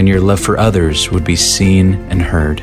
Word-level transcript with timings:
and 0.00 0.08
your 0.08 0.18
love 0.18 0.40
for 0.40 0.58
others 0.58 1.10
would 1.10 1.24
be 1.24 1.36
seen 1.36 1.92
and 2.08 2.22
heard. 2.22 2.62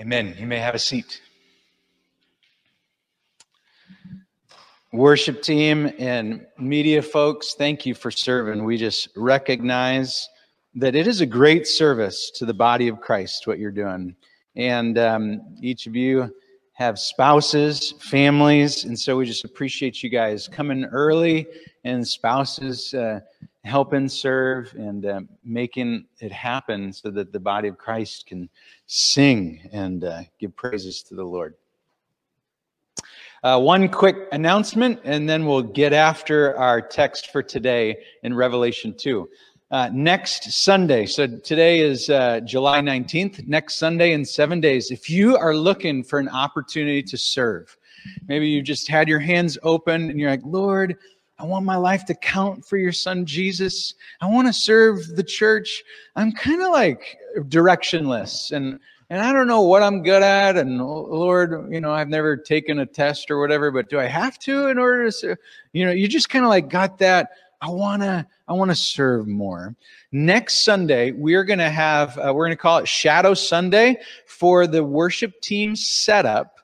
Amen. 0.00 0.34
You 0.38 0.46
may 0.46 0.58
have 0.58 0.74
a 0.74 0.78
seat. 0.78 1.20
Worship 4.94 5.42
team 5.42 5.92
and 5.98 6.46
media 6.58 7.02
folks, 7.02 7.52
thank 7.52 7.84
you 7.84 7.94
for 7.94 8.10
serving. 8.10 8.64
We 8.64 8.78
just 8.78 9.10
recognize 9.16 10.26
that 10.76 10.94
it 10.94 11.06
is 11.06 11.20
a 11.20 11.26
great 11.26 11.66
service 11.66 12.30
to 12.36 12.46
the 12.46 12.54
body 12.54 12.88
of 12.88 13.02
Christ, 13.02 13.46
what 13.46 13.58
you're 13.58 13.70
doing. 13.70 14.16
And 14.56 14.96
um, 14.96 15.42
each 15.60 15.86
of 15.86 15.94
you 15.94 16.34
have 16.74 16.98
spouses, 16.98 17.94
families, 18.00 18.84
and 18.84 18.98
so 18.98 19.16
we 19.16 19.24
just 19.24 19.44
appreciate 19.44 20.02
you 20.02 20.10
guys 20.10 20.48
coming 20.48 20.84
early 20.86 21.46
and 21.84 22.06
spouses 22.06 22.92
uh, 22.94 23.20
helping 23.62 24.08
serve 24.08 24.74
and 24.76 25.06
uh, 25.06 25.20
making 25.44 26.04
it 26.18 26.32
happen 26.32 26.92
so 26.92 27.10
that 27.10 27.32
the 27.32 27.38
body 27.38 27.68
of 27.68 27.78
Christ 27.78 28.26
can 28.26 28.48
sing 28.86 29.68
and 29.72 30.02
uh, 30.02 30.22
give 30.40 30.54
praises 30.56 31.02
to 31.04 31.14
the 31.14 31.24
Lord. 31.24 31.54
Uh, 33.44 33.60
one 33.60 33.88
quick 33.88 34.16
announcement, 34.32 34.98
and 35.04 35.28
then 35.28 35.46
we'll 35.46 35.62
get 35.62 35.92
after 35.92 36.56
our 36.56 36.80
text 36.80 37.30
for 37.30 37.42
today 37.42 37.96
in 38.22 38.34
Revelation 38.34 38.92
2 38.96 39.28
uh, 39.70 39.90
next 39.92 40.52
Sunday. 40.52 41.06
So 41.06 41.26
today 41.26 41.80
is 41.80 42.10
uh, 42.10 42.40
July 42.40 42.80
19th. 42.80 43.46
Next 43.46 43.76
Sunday 43.76 44.12
in 44.12 44.24
seven 44.24 44.60
days, 44.60 44.90
if 44.90 45.08
you 45.08 45.36
are 45.36 45.54
looking 45.56 46.02
for 46.02 46.18
an 46.18 46.28
opportunity 46.28 47.02
to 47.02 47.16
serve, 47.16 47.76
maybe 48.28 48.48
you 48.48 48.62
just 48.62 48.88
had 48.88 49.08
your 49.08 49.18
hands 49.18 49.58
open 49.62 50.10
and 50.10 50.20
you're 50.20 50.30
like, 50.30 50.44
Lord, 50.44 50.96
I 51.38 51.44
want 51.44 51.64
my 51.64 51.76
life 51.76 52.04
to 52.06 52.14
count 52.14 52.64
for 52.64 52.76
your 52.76 52.92
son 52.92 53.26
Jesus. 53.26 53.94
I 54.20 54.26
want 54.26 54.46
to 54.46 54.52
serve 54.52 55.16
the 55.16 55.24
church. 55.24 55.82
I'm 56.14 56.32
kind 56.32 56.62
of 56.62 56.70
like 56.70 57.16
directionless 57.48 58.52
and 58.52 58.78
and 59.10 59.20
I 59.20 59.32
don't 59.34 59.46
know 59.46 59.60
what 59.60 59.82
I'm 59.82 60.02
good 60.02 60.22
at. 60.22 60.56
And 60.56 60.78
Lord, 60.78 61.70
you 61.70 61.80
know, 61.80 61.92
I've 61.92 62.08
never 62.08 62.36
taken 62.36 62.78
a 62.78 62.86
test 62.86 63.30
or 63.30 63.38
whatever, 63.38 63.70
but 63.70 63.90
do 63.90 64.00
I 64.00 64.06
have 64.06 64.38
to 64.40 64.68
in 64.68 64.78
order 64.78 65.04
to, 65.04 65.12
serve? 65.12 65.38
you 65.72 65.84
know, 65.84 65.92
you 65.92 66.08
just 66.08 66.30
kind 66.30 66.44
of 66.44 66.48
like 66.48 66.70
got 66.70 66.98
that 66.98 67.28
I 67.60 67.70
want 67.70 68.02
to 68.02 68.26
I 68.46 68.52
want 68.52 68.70
to 68.70 68.74
serve 68.74 69.26
more. 69.26 69.74
Next 70.12 70.64
Sunday, 70.64 71.12
we're 71.12 71.44
to 71.58 71.70
have 71.70 72.18
uh, 72.18 72.32
we're 72.34 72.48
to 72.48 72.56
call 72.56 72.78
it 72.78 72.88
Shadow 72.88 73.34
Sunday 73.34 74.00
for 74.26 74.66
the 74.66 74.84
worship 74.84 75.40
team 75.40 75.76
setup 75.76 76.58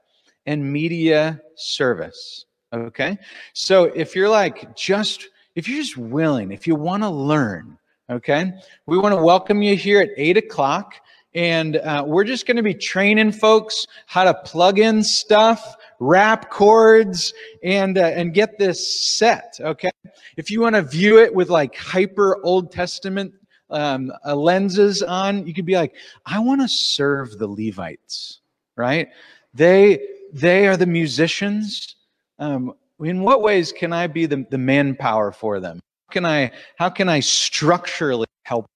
and 0.47 0.73
media 0.73 1.41
service. 1.57 2.45
Okay? 2.73 3.19
So 3.53 3.85
if 3.85 4.15
you're 4.15 4.29
like 4.29 4.77
just 4.77 5.29
if 5.55 5.69
you're 5.69 5.79
just 5.79 5.97
willing, 5.97 6.53
if 6.53 6.67
you 6.67 6.75
want 6.75 7.03
to 7.03 7.11
learn, 7.11 7.79
okay, 8.09 8.53
we 8.87 8.99
want 8.99 9.15
to 9.15 9.23
welcome 9.23 9.63
you 9.63 9.77
here 9.77 10.01
at 10.01 10.11
eight 10.17 10.37
o'clock. 10.37 10.95
And 11.35 11.77
uh, 11.77 12.03
we're 12.07 12.25
just 12.25 12.47
going 12.47 12.57
to 12.57 12.63
be 12.63 12.75
training 12.75 13.33
folks 13.33 13.87
how 14.07 14.25
to 14.25 14.35
plug 14.35 14.81
in 14.81 15.05
stuff, 15.05 15.77
wrap 16.01 16.51
cords, 16.51 17.33
and 17.63 17.97
uh, 17.97 18.13
and 18.15 18.35
get 18.35 18.59
this 18.59 19.17
set. 19.17 19.57
Okay, 19.61 19.91
if 20.37 20.51
you 20.51 20.61
want 20.61 20.75
to 20.75 20.83
view 20.83 21.21
it 21.21 21.33
with 21.33 21.51
like 21.51 21.77
hyper 21.77 22.39
Old 22.45 22.73
Testament 22.73 23.33
um, 23.71 24.13
uh, 24.27 24.35
lenses 24.35 25.03
on, 25.03 25.47
you 25.47 25.55
could 25.55 25.67
be 25.67 25.77
like, 25.77 25.95
I 26.27 26.41
want 26.41 26.61
to 26.61 26.69
serve 26.69 27.39
the 27.39 27.47
Levites, 27.47 28.41
right? 28.77 29.09
They 29.55 30.01
they 30.33 30.67
are 30.67 30.77
the 30.77 30.87
musicians. 30.87 31.97
Um, 32.39 32.75
in 33.01 33.23
what 33.23 33.43
ways 33.43 33.73
can 33.73 33.93
I 33.93 34.07
be 34.07 34.27
the, 34.27 34.45
the 34.51 34.59
manpower 34.59 35.33
for 35.33 35.61
them? 35.61 35.81
How 36.09 36.13
can 36.13 36.27
I 36.27 36.51
how 36.77 36.91
can 36.91 37.09
I 37.09 37.21
structurally 37.21 38.27
help 38.45 38.67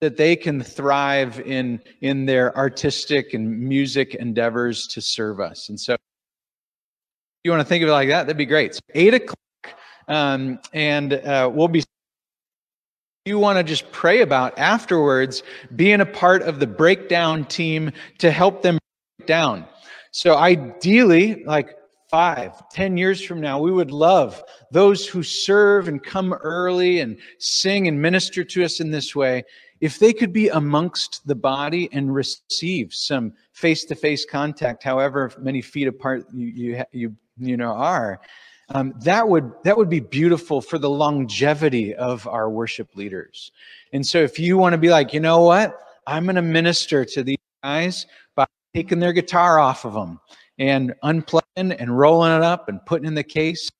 that 0.00 0.16
they 0.16 0.34
can 0.34 0.62
thrive 0.62 1.40
in 1.40 1.80
in 2.00 2.24
their 2.24 2.56
artistic 2.56 3.34
and 3.34 3.60
music 3.60 4.14
endeavors 4.14 4.86
to 4.88 5.00
serve 5.00 5.40
us. 5.40 5.68
And 5.68 5.78
so, 5.78 5.96
you 7.44 7.50
want 7.50 7.60
to 7.60 7.64
think 7.64 7.82
of 7.82 7.88
it 7.88 7.92
like 7.92 8.08
that, 8.08 8.24
that'd 8.24 8.36
be 8.36 8.46
great. 8.46 8.74
So 8.74 8.80
eight 8.94 9.14
o'clock, 9.14 9.38
um, 10.08 10.58
and 10.72 11.14
uh, 11.14 11.50
we'll 11.52 11.68
be. 11.68 11.82
You 13.26 13.38
want 13.38 13.58
to 13.58 13.64
just 13.64 13.90
pray 13.92 14.22
about 14.22 14.58
afterwards 14.58 15.42
being 15.76 16.00
a 16.00 16.06
part 16.06 16.42
of 16.42 16.58
the 16.58 16.66
breakdown 16.66 17.44
team 17.44 17.92
to 18.18 18.30
help 18.30 18.62
them 18.62 18.78
break 19.18 19.26
down. 19.26 19.66
So 20.10 20.36
ideally, 20.36 21.44
like 21.44 21.76
five, 22.10 22.68
ten 22.70 22.96
years 22.96 23.22
from 23.22 23.40
now, 23.40 23.60
we 23.60 23.70
would 23.70 23.90
love 23.90 24.42
those 24.72 25.06
who 25.06 25.22
serve 25.22 25.86
and 25.86 26.02
come 26.02 26.32
early 26.32 27.00
and 27.00 27.18
sing 27.38 27.88
and 27.88 28.00
minister 28.00 28.42
to 28.42 28.64
us 28.64 28.80
in 28.80 28.90
this 28.90 29.14
way 29.14 29.44
if 29.80 29.98
they 29.98 30.12
could 30.12 30.32
be 30.32 30.48
amongst 30.48 31.26
the 31.26 31.34
body 31.34 31.88
and 31.92 32.14
receive 32.14 32.92
some 32.92 33.32
face-to-face 33.52 34.26
contact, 34.26 34.82
however 34.82 35.32
many 35.38 35.62
feet 35.62 35.88
apart 35.88 36.24
you 36.32 36.46
you 36.46 36.84
you, 36.92 37.16
you 37.40 37.56
know 37.56 37.72
are, 37.72 38.20
um, 38.70 38.94
that 39.02 39.28
would 39.28 39.52
that 39.64 39.76
would 39.76 39.88
be 39.88 40.00
beautiful 40.00 40.60
for 40.60 40.78
the 40.78 40.90
longevity 40.90 41.94
of 41.94 42.26
our 42.26 42.50
worship 42.50 42.94
leaders. 42.96 43.52
And 43.92 44.06
so, 44.06 44.18
if 44.18 44.38
you 44.38 44.56
want 44.56 44.74
to 44.74 44.78
be 44.78 44.90
like, 44.90 45.12
you 45.12 45.20
know 45.20 45.42
what, 45.42 45.78
I'm 46.06 46.24
going 46.24 46.36
to 46.36 46.42
minister 46.42 47.04
to 47.04 47.22
these 47.22 47.38
guys 47.62 48.06
by 48.36 48.46
taking 48.74 49.00
their 49.00 49.12
guitar 49.12 49.58
off 49.58 49.84
of 49.84 49.94
them 49.94 50.20
and 50.58 50.94
unplugging 51.02 51.76
and 51.78 51.98
rolling 51.98 52.32
it 52.32 52.42
up 52.42 52.68
and 52.68 52.84
putting 52.86 53.06
in 53.06 53.14
the 53.14 53.24
case, 53.24 53.70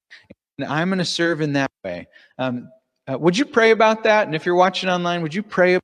and 0.59 0.67
I'm 0.67 0.89
going 0.89 0.99
to 0.99 1.05
serve 1.05 1.41
in 1.41 1.53
that 1.53 1.71
way. 1.85 2.09
Um, 2.39 2.71
uh, 3.11 3.19
would 3.19 3.37
you 3.37 3.45
pray 3.45 3.71
about 3.71 4.05
that? 4.05 4.27
And 4.27 4.35
if 4.35 4.45
you're 4.47 4.55
watching 4.55 4.89
online, 4.89 5.23
would 5.23 5.35
you 5.35 5.43
pray 5.43 5.79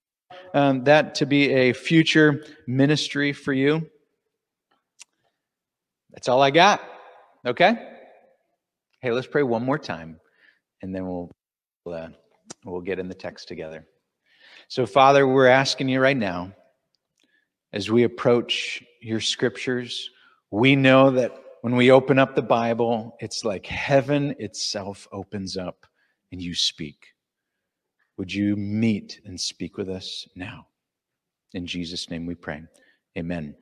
um, 0.56 0.84
that 0.84 1.14
to 1.16 1.26
be 1.26 1.52
a 1.52 1.72
future 1.74 2.44
ministry 2.66 3.32
for 3.32 3.52
you. 3.52 3.88
That's 6.10 6.28
all 6.28 6.42
I 6.42 6.50
got. 6.50 6.80
Okay? 7.46 7.76
Hey, 9.00 9.12
let's 9.12 9.28
pray 9.28 9.44
one 9.44 9.64
more 9.64 9.78
time, 9.78 10.18
and 10.82 10.92
then 10.94 11.06
we'll 11.06 11.30
uh, 11.86 12.08
we'll 12.64 12.80
get 12.80 12.98
in 12.98 13.08
the 13.08 13.14
text 13.14 13.46
together. 13.46 13.86
So, 14.68 14.84
Father, 14.84 15.28
we're 15.28 15.46
asking 15.46 15.88
you 15.88 16.00
right 16.00 16.16
now, 16.16 16.52
as 17.72 17.88
we 17.88 18.02
approach 18.02 18.82
your 19.00 19.20
scriptures, 19.20 20.10
we 20.50 20.74
know 20.74 21.12
that 21.12 21.40
when 21.60 21.76
we 21.76 21.92
open 21.92 22.18
up 22.18 22.34
the 22.34 22.42
Bible, 22.42 23.16
it's 23.20 23.44
like 23.44 23.66
heaven 23.66 24.34
itself 24.40 25.06
opens 25.12 25.56
up 25.56 25.86
and 26.32 26.42
you 26.42 26.54
speak. 26.54 27.14
Would 28.16 28.32
you 28.32 28.56
meet 28.56 29.20
and 29.24 29.40
speak 29.40 29.76
with 29.76 29.88
us 29.88 30.26
now? 30.34 30.66
In 31.52 31.66
Jesus' 31.66 32.10
name 32.10 32.26
we 32.26 32.34
pray. 32.34 32.62
Amen. 33.16 33.54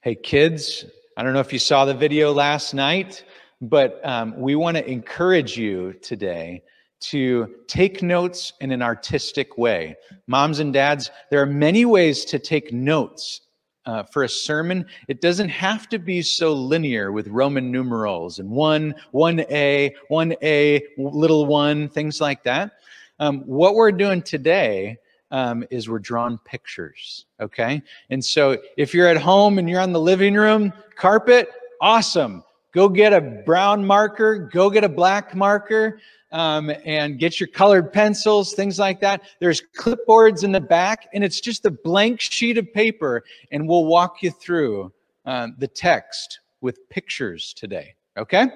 Hey, 0.00 0.14
kids, 0.14 0.84
I 1.18 1.24
don't 1.24 1.32
know 1.32 1.40
if 1.40 1.52
you 1.52 1.58
saw 1.58 1.84
the 1.84 1.94
video 1.94 2.32
last 2.32 2.74
night, 2.74 3.24
but 3.60 4.00
um, 4.06 4.38
we 4.38 4.54
want 4.54 4.76
to 4.76 4.88
encourage 4.88 5.56
you 5.56 5.94
today 5.94 6.62
to 7.00 7.56
take 7.66 8.04
notes 8.04 8.52
in 8.60 8.70
an 8.70 8.82
artistic 8.82 9.58
way. 9.58 9.96
Moms 10.28 10.60
and 10.60 10.72
dads, 10.72 11.10
there 11.32 11.42
are 11.42 11.46
many 11.46 11.84
ways 11.84 12.24
to 12.26 12.38
take 12.38 12.72
notes 12.72 13.40
uh, 13.84 14.04
for 14.04 14.22
a 14.22 14.28
sermon. 14.28 14.86
It 15.08 15.20
doesn't 15.20 15.48
have 15.48 15.88
to 15.88 15.98
be 15.98 16.22
so 16.22 16.52
linear 16.52 17.10
with 17.10 17.26
Roman 17.26 17.72
numerals 17.72 18.38
and 18.38 18.48
one, 18.48 18.94
one 19.10 19.40
A, 19.50 19.96
one 20.06 20.36
A, 20.40 20.86
little 20.98 21.46
one, 21.46 21.88
things 21.88 22.20
like 22.20 22.44
that. 22.44 22.74
Um, 23.18 23.40
what 23.40 23.74
we're 23.74 23.90
doing 23.90 24.22
today 24.22 24.98
um, 25.30 25.64
is 25.70 25.88
we're 25.88 25.98
drawing 25.98 26.38
pictures, 26.38 27.26
okay? 27.40 27.82
And 28.10 28.24
so 28.24 28.58
if 28.76 28.94
you're 28.94 29.08
at 29.08 29.16
home 29.16 29.58
and 29.58 29.68
you're 29.68 29.80
on 29.80 29.92
the 29.92 30.00
living 30.00 30.34
room 30.34 30.72
carpet, 30.96 31.50
awesome. 31.80 32.44
Go 32.72 32.88
get 32.88 33.12
a 33.12 33.20
brown 33.20 33.84
marker, 33.84 34.38
go 34.38 34.70
get 34.70 34.84
a 34.84 34.88
black 34.88 35.34
marker, 35.34 36.00
um, 36.32 36.70
and 36.84 37.18
get 37.18 37.40
your 37.40 37.48
colored 37.48 37.92
pencils, 37.92 38.52
things 38.52 38.78
like 38.78 39.00
that. 39.00 39.22
There's 39.40 39.62
clipboards 39.76 40.44
in 40.44 40.52
the 40.52 40.60
back, 40.60 41.08
and 41.14 41.24
it's 41.24 41.40
just 41.40 41.64
a 41.64 41.70
blank 41.70 42.20
sheet 42.20 42.58
of 42.58 42.72
paper, 42.72 43.24
and 43.50 43.66
we'll 43.66 43.86
walk 43.86 44.22
you 44.22 44.30
through 44.30 44.92
uh, 45.24 45.48
the 45.58 45.68
text 45.68 46.40
with 46.60 46.88
pictures 46.90 47.54
today, 47.54 47.94
okay? 48.16 48.48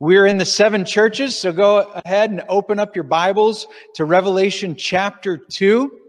We're 0.00 0.26
in 0.26 0.38
the 0.38 0.44
seven 0.44 0.84
churches, 0.84 1.38
so 1.38 1.52
go 1.52 1.92
ahead 2.04 2.30
and 2.30 2.42
open 2.48 2.80
up 2.80 2.96
your 2.96 3.04
Bibles 3.04 3.68
to 3.94 4.04
Revelation 4.04 4.74
chapter 4.74 5.36
2. 5.36 6.00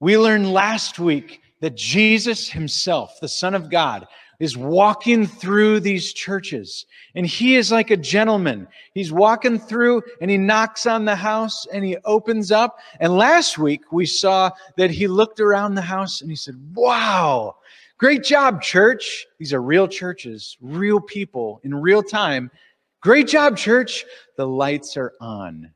We 0.00 0.16
learned 0.16 0.52
last 0.52 0.98
week 0.98 1.42
that 1.60 1.76
Jesus 1.76 2.48
himself, 2.48 3.18
the 3.20 3.28
Son 3.28 3.54
of 3.54 3.70
God, 3.70 4.06
is 4.38 4.56
walking 4.56 5.26
through 5.26 5.80
these 5.80 6.12
churches. 6.12 6.86
And 7.16 7.26
he 7.26 7.56
is 7.56 7.72
like 7.72 7.90
a 7.90 7.96
gentleman. 7.96 8.68
He's 8.94 9.12
walking 9.12 9.58
through 9.58 10.02
and 10.20 10.30
he 10.30 10.38
knocks 10.38 10.86
on 10.86 11.04
the 11.04 11.16
house 11.16 11.66
and 11.72 11.84
he 11.84 11.96
opens 12.04 12.52
up. 12.52 12.78
And 13.00 13.16
last 13.16 13.58
week 13.58 13.90
we 13.90 14.06
saw 14.06 14.50
that 14.76 14.90
he 14.90 15.08
looked 15.08 15.40
around 15.40 15.74
the 15.74 15.82
house 15.82 16.20
and 16.20 16.30
he 16.30 16.36
said, 16.36 16.54
Wow, 16.74 17.56
great 17.98 18.22
job, 18.22 18.62
church. 18.62 19.26
These 19.38 19.52
are 19.52 19.62
real 19.62 19.88
churches, 19.88 20.56
real 20.60 21.00
people 21.00 21.60
in 21.64 21.74
real 21.74 22.02
time. 22.02 22.52
Great 23.00 23.26
job, 23.26 23.56
church. 23.56 24.04
The 24.36 24.46
lights 24.46 24.96
are 24.96 25.14
on. 25.20 25.72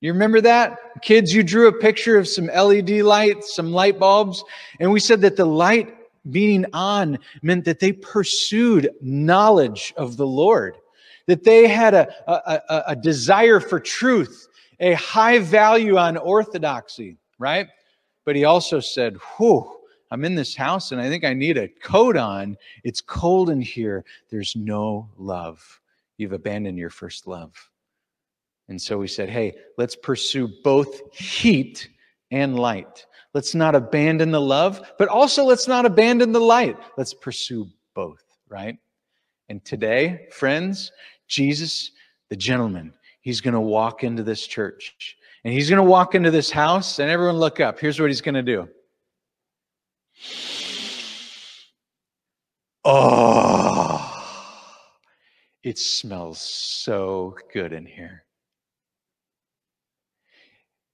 You 0.00 0.12
remember 0.12 0.40
that? 0.42 0.78
Kids, 1.02 1.34
you 1.34 1.42
drew 1.42 1.66
a 1.66 1.72
picture 1.72 2.18
of 2.18 2.28
some 2.28 2.46
LED 2.46 2.90
lights, 3.02 3.54
some 3.54 3.72
light 3.72 3.98
bulbs, 3.98 4.44
and 4.78 4.92
we 4.92 5.00
said 5.00 5.20
that 5.22 5.36
the 5.36 5.44
light 5.44 5.94
being 6.30 6.64
on 6.72 7.18
meant 7.42 7.64
that 7.64 7.80
they 7.80 7.92
pursued 7.92 8.90
knowledge 9.00 9.92
of 9.96 10.16
the 10.16 10.26
Lord, 10.26 10.76
that 11.26 11.42
they 11.42 11.66
had 11.66 11.94
a, 11.94 12.08
a, 12.30 12.82
a, 12.88 12.96
desire 12.96 13.60
for 13.60 13.80
truth, 13.80 14.48
a 14.80 14.92
high 14.94 15.38
value 15.38 15.96
on 15.96 16.16
orthodoxy, 16.16 17.16
right? 17.38 17.66
But 18.24 18.36
he 18.36 18.44
also 18.44 18.78
said, 18.80 19.16
Whew, 19.36 19.78
I'm 20.10 20.24
in 20.24 20.34
this 20.34 20.54
house 20.54 20.92
and 20.92 21.00
I 21.00 21.08
think 21.08 21.24
I 21.24 21.34
need 21.34 21.58
a 21.58 21.68
coat 21.68 22.16
on. 22.16 22.56
It's 22.84 23.00
cold 23.00 23.50
in 23.50 23.60
here. 23.60 24.04
There's 24.30 24.54
no 24.56 25.08
love. 25.16 25.80
You've 26.18 26.32
abandoned 26.32 26.78
your 26.78 26.90
first 26.90 27.26
love. 27.26 27.52
And 28.68 28.80
so 28.80 28.98
we 28.98 29.08
said, 29.08 29.28
Hey, 29.28 29.54
let's 29.76 29.96
pursue 29.96 30.48
both 30.62 31.14
heat 31.14 31.88
and 32.30 32.58
light. 32.58 33.06
Let's 33.34 33.54
not 33.54 33.74
abandon 33.74 34.30
the 34.30 34.40
love, 34.40 34.92
but 34.98 35.08
also 35.08 35.44
let's 35.44 35.68
not 35.68 35.86
abandon 35.86 36.32
the 36.32 36.40
light. 36.40 36.76
Let's 36.96 37.14
pursue 37.14 37.68
both, 37.94 38.22
right? 38.48 38.76
And 39.48 39.64
today, 39.64 40.28
friends, 40.32 40.92
Jesus, 41.26 41.92
the 42.28 42.36
gentleman, 42.36 42.92
he's 43.20 43.40
going 43.40 43.54
to 43.54 43.60
walk 43.60 44.04
into 44.04 44.22
this 44.22 44.46
church 44.46 45.16
and 45.44 45.52
he's 45.52 45.70
going 45.70 45.82
to 45.82 45.88
walk 45.88 46.14
into 46.14 46.30
this 46.30 46.50
house 46.50 46.98
and 46.98 47.10
everyone 47.10 47.36
look 47.36 47.60
up. 47.60 47.78
Here's 47.78 48.00
what 48.00 48.08
he's 48.08 48.20
going 48.20 48.34
to 48.34 48.42
do. 48.42 48.68
Oh, 52.84 54.04
it 55.62 55.78
smells 55.78 56.40
so 56.40 57.36
good 57.52 57.72
in 57.72 57.84
here. 57.84 58.24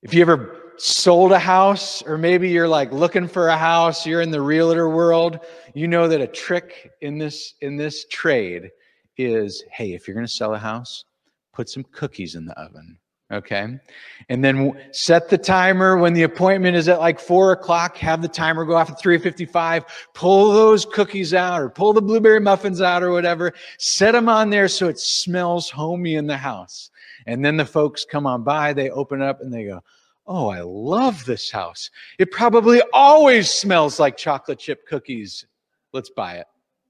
If 0.04 0.12
you 0.12 0.20
ever 0.20 0.74
sold 0.76 1.32
a 1.32 1.38
house, 1.38 2.02
or 2.02 2.18
maybe 2.18 2.50
you're 2.50 2.68
like 2.68 2.92
looking 2.92 3.26
for 3.26 3.48
a 3.48 3.56
house, 3.56 4.06
you're 4.06 4.20
in 4.20 4.30
the 4.30 4.40
realtor 4.40 4.90
world, 4.90 5.40
you 5.72 5.88
know 5.88 6.06
that 6.08 6.20
a 6.20 6.26
trick 6.26 6.92
in 7.00 7.16
this 7.16 7.54
in 7.62 7.76
this 7.76 8.04
trade 8.10 8.70
is 9.16 9.64
hey, 9.72 9.94
if 9.94 10.06
you're 10.06 10.14
going 10.14 10.26
to 10.26 10.32
sell 10.32 10.54
a 10.54 10.58
house, 10.58 11.06
put 11.54 11.70
some 11.70 11.84
cookies 11.84 12.34
in 12.34 12.44
the 12.44 12.52
oven. 12.60 12.98
Okay. 13.32 13.80
And 14.28 14.44
then 14.44 14.78
set 14.92 15.30
the 15.30 15.38
timer 15.38 15.96
when 15.96 16.12
the 16.12 16.24
appointment 16.24 16.76
is 16.76 16.86
at 16.88 17.00
like 17.00 17.18
four 17.18 17.52
o'clock. 17.52 17.96
Have 17.96 18.20
the 18.20 18.28
timer 18.28 18.66
go 18.66 18.76
off 18.76 18.90
at 18.90 19.00
355. 19.00 19.86
Pull 20.12 20.52
those 20.52 20.84
cookies 20.84 21.32
out 21.32 21.62
or 21.62 21.70
pull 21.70 21.94
the 21.94 22.02
blueberry 22.02 22.40
muffins 22.40 22.82
out 22.82 23.02
or 23.02 23.10
whatever. 23.10 23.54
Set 23.78 24.12
them 24.12 24.28
on 24.28 24.50
there 24.50 24.68
so 24.68 24.88
it 24.88 24.98
smells 24.98 25.70
homey 25.70 26.16
in 26.16 26.26
the 26.26 26.36
house. 26.36 26.90
And 27.26 27.44
then 27.44 27.56
the 27.56 27.64
folks 27.64 28.04
come 28.04 28.26
on 28.26 28.42
by, 28.42 28.72
they 28.72 28.90
open 28.90 29.22
up 29.22 29.40
and 29.40 29.52
they 29.52 29.64
go, 29.64 29.82
Oh, 30.26 30.48
I 30.48 30.62
love 30.62 31.24
this 31.26 31.50
house. 31.50 31.90
It 32.18 32.30
probably 32.30 32.80
always 32.94 33.50
smells 33.50 34.00
like 34.00 34.16
chocolate 34.16 34.58
chip 34.58 34.86
cookies. 34.86 35.44
Let's 35.92 36.08
buy 36.08 36.36
it. 36.36 36.46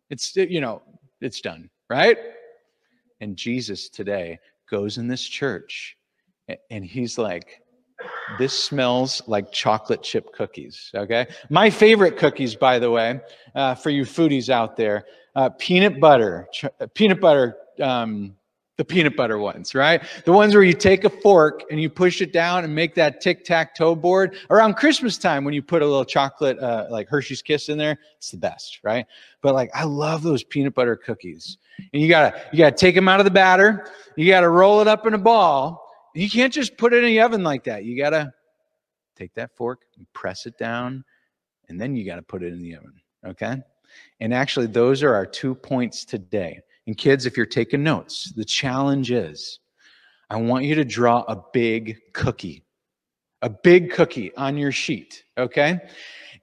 It's, 0.08 0.36
you 0.36 0.60
know, 0.60 0.82
it's 1.20 1.40
done, 1.40 1.68
right? 1.90 2.16
And 3.20 3.36
Jesus 3.36 3.88
today 3.88 4.38
goes 4.70 4.98
in 4.98 5.08
this 5.08 5.22
church 5.22 5.96
and 6.70 6.84
he's 6.84 7.18
like, 7.18 7.60
this 8.38 8.52
smells 8.52 9.22
like 9.26 9.52
chocolate 9.52 10.02
chip 10.02 10.32
cookies. 10.32 10.90
Okay. 10.94 11.26
My 11.50 11.70
favorite 11.70 12.16
cookies, 12.16 12.54
by 12.54 12.78
the 12.78 12.90
way, 12.90 13.20
uh, 13.54 13.74
for 13.74 13.90
you 13.90 14.04
foodies 14.04 14.48
out 14.48 14.76
there, 14.76 15.06
uh, 15.36 15.50
peanut 15.50 16.00
butter, 16.00 16.48
ch- 16.52 16.66
peanut 16.94 17.20
butter 17.20 17.56
um, 17.80 18.36
the 18.76 18.84
peanut 18.84 19.16
butter 19.16 19.38
ones, 19.38 19.74
right? 19.74 20.02
The 20.24 20.32
ones 20.32 20.54
where 20.54 20.64
you 20.64 20.72
take 20.72 21.04
a 21.04 21.10
fork 21.10 21.62
and 21.70 21.80
you 21.80 21.88
push 21.88 22.20
it 22.20 22.32
down 22.32 22.64
and 22.64 22.74
make 22.74 22.94
that 22.96 23.20
tic 23.20 23.44
tac 23.44 23.74
toe 23.74 23.94
board. 23.94 24.36
Around 24.50 24.74
Christmas 24.74 25.16
time, 25.16 25.44
when 25.44 25.54
you 25.54 25.62
put 25.62 25.82
a 25.82 25.86
little 25.86 26.04
chocolate, 26.04 26.58
uh, 26.58 26.86
like 26.90 27.08
Hershey's 27.08 27.42
Kiss 27.42 27.68
in 27.68 27.78
there, 27.78 27.98
it's 28.16 28.30
the 28.30 28.36
best, 28.36 28.80
right? 28.82 29.06
But 29.42 29.54
like, 29.54 29.70
I 29.74 29.84
love 29.84 30.22
those 30.22 30.42
peanut 30.42 30.74
butter 30.74 30.96
cookies. 30.96 31.58
And 31.92 32.02
you 32.02 32.08
gotta, 32.08 32.40
you 32.52 32.58
gotta 32.58 32.76
take 32.76 32.94
them 32.94 33.08
out 33.08 33.20
of 33.20 33.24
the 33.24 33.30
batter. 33.30 33.86
You 34.16 34.26
gotta 34.28 34.48
roll 34.48 34.80
it 34.80 34.88
up 34.88 35.06
in 35.06 35.14
a 35.14 35.18
ball. 35.18 35.80
You 36.14 36.28
can't 36.28 36.52
just 36.52 36.76
put 36.76 36.92
it 36.92 37.04
in 37.04 37.10
the 37.10 37.20
oven 37.20 37.44
like 37.44 37.64
that. 37.64 37.84
You 37.84 37.96
gotta 37.96 38.32
take 39.16 39.34
that 39.34 39.54
fork 39.56 39.82
and 39.96 40.12
press 40.12 40.46
it 40.46 40.58
down, 40.58 41.04
and 41.68 41.80
then 41.80 41.94
you 41.94 42.04
gotta 42.04 42.22
put 42.22 42.42
it 42.42 42.52
in 42.52 42.62
the 42.62 42.76
oven, 42.76 42.94
okay? 43.24 43.62
And 44.20 44.34
actually, 44.34 44.66
those 44.66 45.02
are 45.02 45.14
our 45.14 45.26
two 45.26 45.54
points 45.54 46.04
today. 46.04 46.60
And 46.86 46.96
kids, 46.96 47.26
if 47.26 47.36
you're 47.36 47.46
taking 47.46 47.82
notes, 47.82 48.32
the 48.36 48.44
challenge 48.44 49.10
is 49.10 49.60
I 50.30 50.36
want 50.36 50.64
you 50.64 50.74
to 50.74 50.84
draw 50.84 51.22
a 51.28 51.42
big 51.52 51.98
cookie, 52.12 52.64
a 53.42 53.50
big 53.50 53.90
cookie 53.90 54.34
on 54.36 54.56
your 54.56 54.72
sheet, 54.72 55.24
okay? 55.38 55.78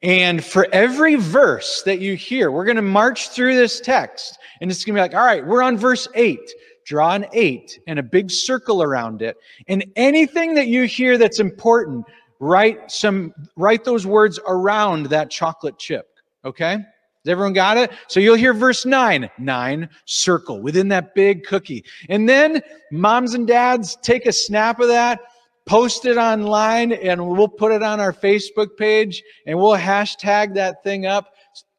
And 0.03 0.43
for 0.43 0.67
every 0.71 1.15
verse 1.15 1.83
that 1.83 1.99
you 1.99 2.15
hear, 2.15 2.51
we're 2.51 2.65
going 2.65 2.75
to 2.77 2.81
march 2.81 3.29
through 3.29 3.55
this 3.55 3.79
text 3.79 4.39
and 4.59 4.71
it's 4.71 4.83
going 4.83 4.95
to 4.95 4.97
be 4.97 5.01
like, 5.01 5.13
all 5.13 5.25
right, 5.25 5.45
we're 5.45 5.61
on 5.61 5.77
verse 5.77 6.07
eight. 6.15 6.51
Draw 6.85 7.13
an 7.13 7.25
eight 7.33 7.79
and 7.88 7.99
a 7.99 8.03
big 8.03 8.31
circle 8.31 8.81
around 8.81 9.21
it. 9.21 9.38
And 9.67 9.85
anything 9.95 10.55
that 10.55 10.67
you 10.67 10.83
hear 10.83 11.17
that's 11.17 11.39
important, 11.39 12.05
write 12.39 12.91
some, 12.91 13.33
write 13.55 13.83
those 13.83 14.07
words 14.07 14.39
around 14.47 15.07
that 15.07 15.29
chocolate 15.29 15.77
chip. 15.77 16.07
Okay? 16.43 16.79
Has 17.24 17.32
everyone 17.32 17.54
got 17.54 17.78
it? 17.78 17.92
So 18.08 18.20
you'll 18.20 18.36
hear 18.36 18.51
verse 18.51 18.84
9, 18.84 19.30
9, 19.38 19.90
circle 20.06 20.60
within 20.60 20.88
that 20.88 21.13
big 21.13 21.44
cookie. 21.44 21.86
And 22.10 22.28
then 22.28 22.63
moms 22.92 23.36
and 23.36 23.48
dads 23.48 23.96
take 24.01 24.25
a 24.25 24.32
snap 24.32 24.80
of 24.80 24.88
that, 24.88 25.20
post 25.68 26.06
it 26.06 26.18
online, 26.18 26.94
and 26.94 27.28
we'll 27.30 27.48
put 27.48 27.72
it 27.72 27.84
on 27.84 28.00
our 28.00 28.12
Facebook 28.12 28.75
page 28.75 29.22
and 29.46 29.56
we'll 29.60 29.78
hashtag 29.78 30.56
that 30.56 30.84
thing 30.84 31.06
up. 31.06 31.28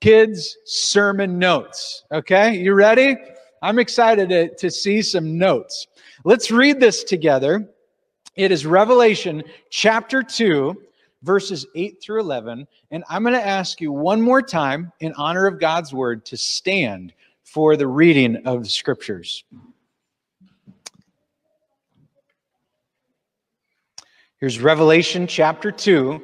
Kids 0.01 0.57
sermon 0.65 1.41
notes. 1.41 2.05
Okay, 2.13 2.57
you 2.57 2.75
ready? 2.75 3.17
I'm 3.63 3.81
excited 3.81 4.29
to, 4.29 4.55
to 4.57 4.71
see 4.71 5.03
some 5.03 5.39
notes. 5.39 5.89
Let's 6.25 6.53
read 6.53 6.79
this 6.79 7.03
together. 7.03 7.69
It 8.37 8.53
is 8.53 8.65
Revelation 8.65 9.43
chapter 9.71 10.23
2, 10.23 10.77
verses 11.23 11.67
8 11.75 12.03
through 12.03 12.21
11. 12.21 12.67
And 12.91 13.05
I'm 13.09 13.23
going 13.23 13.35
to 13.35 13.47
ask 13.47 13.81
you 13.81 13.93
one 13.93 14.21
more 14.21 14.43
time, 14.43 14.93
in 15.01 15.13
honor 15.15 15.47
of 15.47 15.61
God's 15.61 15.93
word, 15.93 16.25
to 16.27 16.37
stand 16.37 17.13
for 17.45 17.77
the 17.77 17.87
reading 17.87 18.47
of 18.47 18.63
the 18.63 18.69
scriptures. 18.69 19.45
Here's 24.39 24.59
Revelation 24.59 25.27
chapter 25.27 25.71
2, 25.71 26.21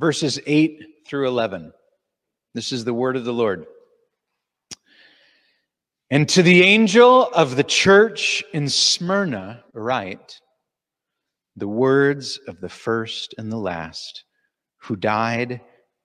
verses 0.00 0.40
8 0.46 1.04
through 1.06 1.28
11. 1.28 1.72
This 2.54 2.72
is 2.72 2.84
the 2.84 2.94
word 2.94 3.16
of 3.16 3.24
the 3.24 3.32
Lord. 3.32 3.66
And 6.10 6.28
to 6.30 6.42
the 6.42 6.62
angel 6.62 7.28
of 7.28 7.56
the 7.56 7.64
church 7.64 8.44
in 8.52 8.68
Smyrna, 8.68 9.64
write 9.72 10.40
the 11.56 11.68
words 11.68 12.38
of 12.48 12.60
the 12.60 12.68
first 12.68 13.34
and 13.38 13.50
the 13.50 13.56
last 13.56 14.24
who 14.82 14.96
died 14.96 15.60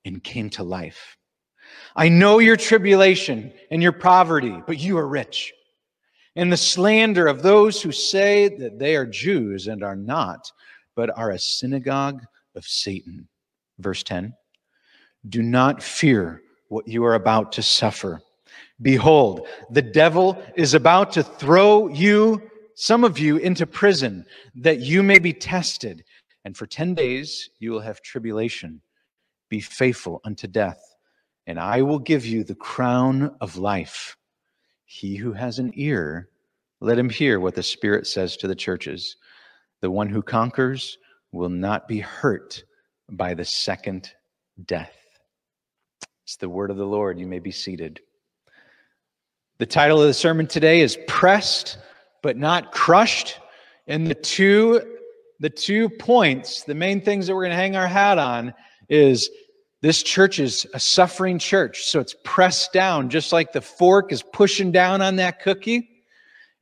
and 0.05 0.23
came 0.23 0.49
to 0.51 0.63
life. 0.63 1.17
I 1.95 2.09
know 2.09 2.39
your 2.39 2.55
tribulation 2.55 3.51
and 3.71 3.81
your 3.81 3.91
poverty, 3.91 4.61
but 4.65 4.79
you 4.79 4.97
are 4.97 5.07
rich. 5.07 5.53
And 6.35 6.51
the 6.51 6.57
slander 6.57 7.25
of 7.25 7.41
those 7.41 7.81
who 7.81 7.91
say 7.91 8.47
that 8.47 8.77
they 8.77 8.95
are 8.95 9.05
Jews 9.05 9.67
and 9.67 9.83
are 9.83 9.95
not, 9.95 10.51
but 10.95 11.09
are 11.17 11.31
a 11.31 11.39
synagogue 11.39 12.21
of 12.55 12.65
Satan. 12.65 13.27
Verse 13.79 14.03
10 14.03 14.33
Do 15.27 15.41
not 15.41 15.81
fear 15.81 16.41
what 16.69 16.87
you 16.87 17.03
are 17.03 17.15
about 17.15 17.51
to 17.53 17.63
suffer. 17.63 18.21
Behold, 18.81 19.47
the 19.71 19.81
devil 19.81 20.41
is 20.55 20.75
about 20.75 21.11
to 21.13 21.23
throw 21.23 21.87
you, 21.87 22.41
some 22.75 23.03
of 23.03 23.17
you, 23.17 23.37
into 23.37 23.65
prison, 23.65 24.23
that 24.55 24.79
you 24.79 25.01
may 25.01 25.17
be 25.17 25.33
tested 25.33 26.03
and 26.45 26.55
for 26.55 26.65
10 26.65 26.93
days 26.95 27.49
you 27.59 27.71
will 27.71 27.81
have 27.81 28.01
tribulation. 28.01 28.81
Be 29.49 29.59
faithful 29.59 30.21
unto 30.23 30.47
death, 30.47 30.81
and 31.45 31.59
I 31.59 31.81
will 31.81 31.99
give 31.99 32.25
you 32.25 32.43
the 32.43 32.55
crown 32.55 33.35
of 33.41 33.57
life. 33.57 34.17
He 34.85 35.15
who 35.15 35.33
has 35.33 35.59
an 35.59 35.71
ear, 35.75 36.29
Let 36.79 36.99
him 36.99 37.09
hear 37.09 37.39
what 37.39 37.55
the 37.55 37.63
Spirit 37.63 38.07
says 38.07 38.37
to 38.37 38.47
the 38.47 38.55
churches. 38.55 39.17
The 39.81 39.91
one 39.91 40.09
who 40.09 40.21
conquers 40.21 40.97
will 41.31 41.49
not 41.49 41.87
be 41.87 41.99
hurt 41.99 42.63
by 43.09 43.33
the 43.33 43.45
second 43.45 44.11
death. 44.65 44.95
It's 46.23 46.37
the 46.37 46.49
word 46.49 46.71
of 46.71 46.77
the 46.77 46.85
Lord. 46.85 47.19
You 47.19 47.27
may 47.27 47.39
be 47.39 47.51
seated. 47.51 48.01
The 49.59 49.65
title 49.65 50.01
of 50.01 50.07
the 50.07 50.13
sermon 50.13 50.45
today 50.45 50.81
is 50.81 50.97
Pressed 51.07 51.77
but 52.21 52.37
Not 52.37 52.71
Crushed. 52.71 53.39
And 53.87 54.07
the 54.07 54.15
two, 54.15 54.96
the 55.39 55.49
two 55.49 55.89
points, 55.89 56.63
the 56.63 56.75
main 56.75 57.01
things 57.01 57.27
that 57.27 57.35
we're 57.35 57.43
going 57.43 57.51
to 57.51 57.57
hang 57.57 57.75
our 57.75 57.87
hat 57.87 58.17
on 58.17 58.53
is 58.89 59.29
this 59.81 60.01
church 60.01 60.39
is 60.39 60.65
a 60.73 60.79
suffering 60.79 61.37
church. 61.37 61.83
So 61.83 61.99
it's 61.99 62.15
pressed 62.23 62.73
down, 62.73 63.09
just 63.09 63.31
like 63.31 63.51
the 63.51 63.61
fork 63.61 64.11
is 64.11 64.23
pushing 64.23 64.71
down 64.71 65.01
on 65.01 65.17
that 65.17 65.39
cookie. 65.41 65.89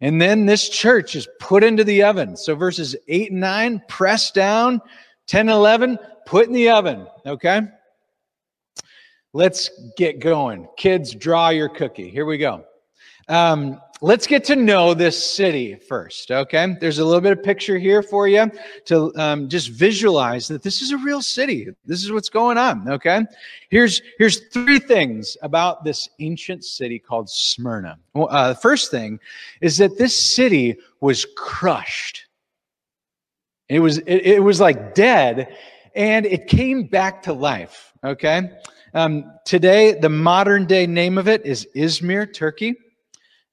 And 0.01 0.21
then 0.21 0.45
this 0.45 0.67
church 0.67 1.15
is 1.15 1.27
put 1.39 1.63
into 1.63 1.83
the 1.83 2.03
oven. 2.03 2.35
So 2.35 2.55
verses 2.55 2.95
8 3.07 3.31
and 3.31 3.39
9, 3.39 3.83
pressed 3.87 4.33
down. 4.33 4.81
10 5.27 5.41
and 5.41 5.49
11, 5.49 5.97
put 6.25 6.47
in 6.47 6.53
the 6.53 6.69
oven. 6.69 7.07
Okay? 7.25 7.61
Let's 9.33 9.69
get 9.97 10.19
going. 10.19 10.67
Kids, 10.77 11.15
draw 11.15 11.49
your 11.49 11.69
cookie. 11.69 12.09
Here 12.09 12.25
we 12.25 12.37
go. 12.37 12.65
Um, 13.27 13.81
let's 14.01 14.27
get 14.27 14.43
to 14.45 14.55
know 14.55 14.93
this 14.93 15.33
city 15.35 15.75
first, 15.75 16.31
okay? 16.31 16.75
There's 16.79 16.99
a 16.99 17.05
little 17.05 17.21
bit 17.21 17.31
of 17.31 17.43
picture 17.43 17.77
here 17.77 18.03
for 18.03 18.27
you 18.27 18.51
to 18.85 19.15
um, 19.15 19.49
just 19.49 19.69
visualize 19.69 20.47
that 20.49 20.63
this 20.63 20.81
is 20.81 20.91
a 20.91 20.97
real 20.97 21.21
city. 21.21 21.67
This 21.85 22.03
is 22.03 22.11
what's 22.11 22.29
going 22.29 22.57
on, 22.57 22.89
okay? 22.89 23.21
Here's 23.69 24.01
here's 24.17 24.47
three 24.49 24.79
things 24.79 25.37
about 25.41 25.83
this 25.83 26.09
ancient 26.19 26.63
city 26.63 26.99
called 26.99 27.29
Smyrna. 27.29 27.97
Well, 28.13 28.27
uh, 28.29 28.49
the 28.49 28.55
first 28.55 28.91
thing 28.91 29.19
is 29.61 29.77
that 29.77 29.97
this 29.97 30.15
city 30.15 30.77
was 30.99 31.25
crushed. 31.37 32.25
It 33.69 33.79
was 33.79 33.99
it, 33.99 34.25
it 34.25 34.43
was 34.43 34.59
like 34.59 34.93
dead, 34.93 35.55
and 35.95 36.25
it 36.25 36.47
came 36.47 36.83
back 36.83 37.23
to 37.23 37.33
life. 37.33 37.93
Okay. 38.03 38.51
Um, 38.93 39.33
today, 39.43 39.93
the 39.93 40.09
modern 40.09 40.65
day 40.65 40.87
name 40.87 41.17
of 41.17 41.27
it 41.27 41.45
is 41.45 41.67
Izmir, 41.75 42.33
Turkey. 42.33 42.75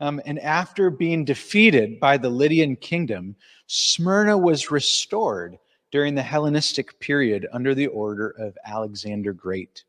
Um, 0.02 0.21
and 0.26 0.40
after 0.40 0.90
being 0.90 1.25
defeated 1.25 2.00
by 2.00 2.16
the 2.16 2.28
Lydian 2.28 2.75
kingdom, 2.75 3.37
Smyrna 3.68 4.37
was 4.37 4.73
restored 4.73 5.56
during 5.92 6.16
the 6.16 6.23
Hellenistic 6.23 6.99
period 6.99 7.47
under 7.52 7.73
the 7.73 7.87
order 7.87 8.30
of 8.30 8.59
Alexander 8.66 9.32
Great. 9.32 9.85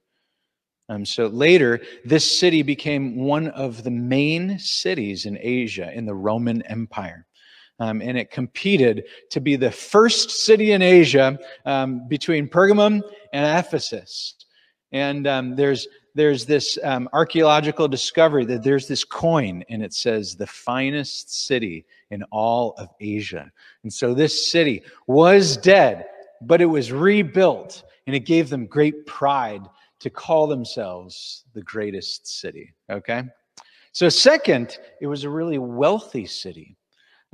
Um, 0.88 1.04
so 1.04 1.26
later, 1.26 1.82
this 2.06 2.40
city 2.40 2.62
became 2.62 3.24
one 3.24 3.48
of 3.48 3.84
the 3.84 3.90
main 3.90 4.60
cities 4.60 5.26
in 5.26 5.40
Asia 5.42 5.92
in 5.92 6.06
the 6.06 6.14
Roman 6.14 6.62
Empire. 6.68 7.26
Um, 7.80 8.00
and 8.00 8.16
it 8.16 8.30
competed 8.30 9.06
to 9.32 9.42
be 9.42 9.56
the 9.56 9.72
first 9.72 10.30
city 10.30 10.74
in 10.74 10.84
Asia 10.84 11.40
um, 11.66 12.08
between 12.08 12.48
Pergamum 12.48 13.02
and 13.34 13.66
Ephesus. 13.66 14.36
And 14.92 15.26
um, 15.26 15.56
there's 15.56 15.88
there's 16.16 16.46
this 16.46 16.78
um, 16.84 17.10
archaeological 17.14 17.88
discovery 17.88 18.46
that 18.46 18.64
there's 18.64 18.88
this 18.88 19.04
coin 19.04 19.64
and 19.70 19.84
it 19.84 19.94
says 19.94 20.36
the 20.36 20.48
finest 20.48 21.46
city 21.46 21.86
in 22.12 22.24
all 22.32 22.76
of 22.78 22.90
Asia. 23.00 23.52
And 23.84 23.92
so 23.92 24.14
this 24.14 24.52
city 24.52 24.84
was 25.08 25.58
dead, 25.58 26.06
but 26.42 26.62
it 26.62 26.66
was 26.66 26.92
rebuilt 26.92 27.84
and 28.06 28.16
it 28.16 28.22
gave 28.22 28.50
them 28.50 28.66
great 28.66 29.06
pride 29.06 29.64
to 30.00 30.10
call 30.10 30.48
themselves 30.48 31.46
the 31.54 31.62
greatest 31.64 32.28
city. 32.28 32.74
Okay? 32.90 33.24
So, 33.94 34.10
second, 34.10 34.80
it 35.02 35.08
was 35.08 35.24
a 35.24 35.30
really 35.30 35.60
wealthy 35.60 36.26
city. 36.26 36.76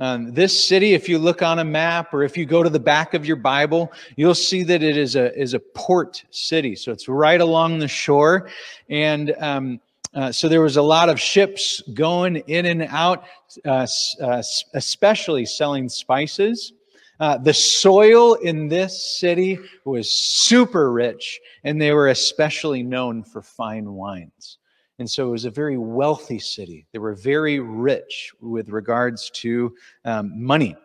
Um, 0.00 0.32
this 0.32 0.66
city, 0.66 0.94
if 0.94 1.10
you 1.10 1.18
look 1.18 1.42
on 1.42 1.58
a 1.58 1.64
map 1.64 2.14
or 2.14 2.22
if 2.22 2.36
you 2.38 2.46
go 2.46 2.62
to 2.62 2.70
the 2.70 2.80
back 2.80 3.12
of 3.12 3.26
your 3.26 3.36
Bible, 3.36 3.92
you'll 4.16 4.34
see 4.34 4.62
that 4.62 4.82
it 4.82 4.96
is 4.96 5.14
a 5.14 5.38
is 5.38 5.52
a 5.52 5.60
port 5.60 6.24
city. 6.30 6.74
So 6.74 6.90
it's 6.90 7.06
right 7.06 7.40
along 7.40 7.78
the 7.78 7.88
shore, 7.88 8.48
and 8.88 9.34
um, 9.38 9.80
uh, 10.14 10.32
so 10.32 10.48
there 10.48 10.62
was 10.62 10.78
a 10.78 10.82
lot 10.82 11.10
of 11.10 11.20
ships 11.20 11.82
going 11.92 12.36
in 12.36 12.64
and 12.64 12.82
out, 12.84 13.24
uh, 13.66 13.86
uh, 14.22 14.42
especially 14.72 15.44
selling 15.44 15.88
spices. 15.90 16.72
Uh, 17.20 17.36
the 17.36 17.52
soil 17.52 18.34
in 18.34 18.68
this 18.68 19.18
city 19.18 19.58
was 19.84 20.10
super 20.10 20.90
rich, 20.90 21.38
and 21.62 21.78
they 21.78 21.92
were 21.92 22.08
especially 22.08 22.82
known 22.82 23.22
for 23.22 23.42
fine 23.42 23.92
wines. 23.92 24.56
And 25.00 25.10
so 25.10 25.28
it 25.28 25.30
was 25.30 25.46
a 25.46 25.50
very 25.50 25.78
wealthy 25.78 26.38
city. 26.38 26.86
They 26.92 26.98
were 26.98 27.14
very 27.14 27.58
rich 27.58 28.32
with 28.42 28.68
regards 28.68 29.30
to 29.30 29.74
um, 30.04 30.30
money. 30.44 30.76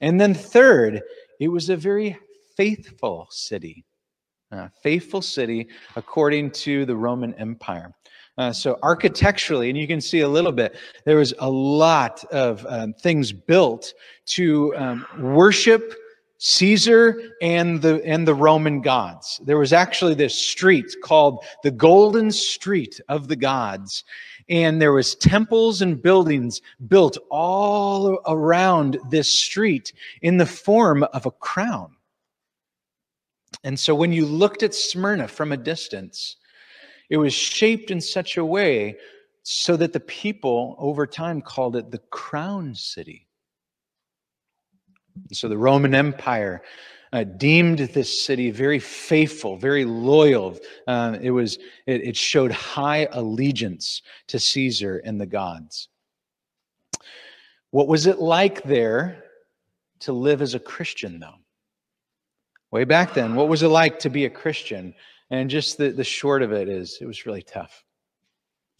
And 0.00 0.20
then, 0.20 0.34
third, 0.34 1.00
it 1.38 1.46
was 1.46 1.70
a 1.70 1.76
very 1.76 2.18
faithful 2.56 3.28
city. 3.30 3.84
Faithful 4.82 5.22
city 5.22 5.68
according 5.94 6.50
to 6.50 6.84
the 6.84 6.96
Roman 6.96 7.32
Empire. 7.34 7.92
Uh, 8.38 8.52
so 8.52 8.76
architecturally, 8.82 9.68
and 9.68 9.78
you 9.78 9.86
can 9.86 10.00
see 10.00 10.20
a 10.20 10.28
little 10.28 10.52
bit, 10.52 10.76
there 11.04 11.16
was 11.16 11.32
a 11.38 11.48
lot 11.48 12.24
of 12.32 12.66
um, 12.68 12.92
things 12.92 13.32
built 13.32 13.94
to 14.26 14.74
um, 14.76 15.06
worship 15.18 15.94
Caesar 16.46 17.32
and 17.40 17.80
the, 17.80 18.04
and 18.04 18.28
the 18.28 18.34
Roman 18.34 18.82
gods. 18.82 19.40
There 19.46 19.56
was 19.56 19.72
actually 19.72 20.12
this 20.12 20.38
street 20.38 20.94
called 21.02 21.42
the 21.62 21.70
Golden 21.70 22.30
Street 22.30 23.00
of 23.08 23.28
the 23.28 23.36
Gods. 23.36 24.04
And 24.50 24.78
there 24.78 24.92
was 24.92 25.14
temples 25.14 25.80
and 25.80 26.02
buildings 26.02 26.60
built 26.86 27.16
all 27.30 28.20
around 28.26 28.98
this 29.08 29.32
street 29.32 29.94
in 30.20 30.36
the 30.36 30.44
form 30.44 31.04
of 31.14 31.24
a 31.24 31.30
crown. 31.30 31.96
And 33.62 33.80
so 33.80 33.94
when 33.94 34.12
you 34.12 34.26
looked 34.26 34.62
at 34.62 34.74
Smyrna 34.74 35.28
from 35.28 35.50
a 35.50 35.56
distance, 35.56 36.36
it 37.08 37.16
was 37.16 37.32
shaped 37.32 37.90
in 37.90 38.02
such 38.02 38.36
a 38.36 38.44
way 38.44 38.98
so 39.44 39.78
that 39.78 39.94
the 39.94 40.00
people 40.00 40.76
over 40.78 41.06
time 41.06 41.40
called 41.40 41.74
it 41.74 41.90
the 41.90 42.02
crown 42.10 42.74
city. 42.74 43.23
So 45.32 45.48
the 45.48 45.58
Roman 45.58 45.94
Empire 45.94 46.62
uh, 47.12 47.22
deemed 47.22 47.78
this 47.78 48.24
city 48.24 48.50
very 48.50 48.80
faithful, 48.80 49.56
very 49.56 49.84
loyal. 49.84 50.58
Uh, 50.86 51.16
it 51.22 51.30
was 51.30 51.58
it, 51.86 52.02
it 52.02 52.16
showed 52.16 52.50
high 52.50 53.06
allegiance 53.12 54.02
to 54.28 54.38
Caesar 54.38 55.00
and 55.04 55.20
the 55.20 55.26
gods. 55.26 55.88
What 57.70 57.88
was 57.88 58.06
it 58.06 58.18
like 58.18 58.62
there 58.64 59.24
to 60.00 60.12
live 60.12 60.42
as 60.42 60.54
a 60.54 60.60
Christian, 60.60 61.20
though? 61.20 61.38
Way 62.70 62.84
back 62.84 63.14
then, 63.14 63.36
what 63.36 63.48
was 63.48 63.62
it 63.62 63.68
like 63.68 64.00
to 64.00 64.10
be 64.10 64.24
a 64.24 64.30
Christian? 64.30 64.94
And 65.30 65.48
just 65.48 65.78
the, 65.78 65.90
the 65.90 66.04
short 66.04 66.42
of 66.42 66.52
it 66.52 66.68
is, 66.68 66.98
it 67.00 67.06
was 67.06 67.26
really 67.26 67.42
tough. 67.42 67.84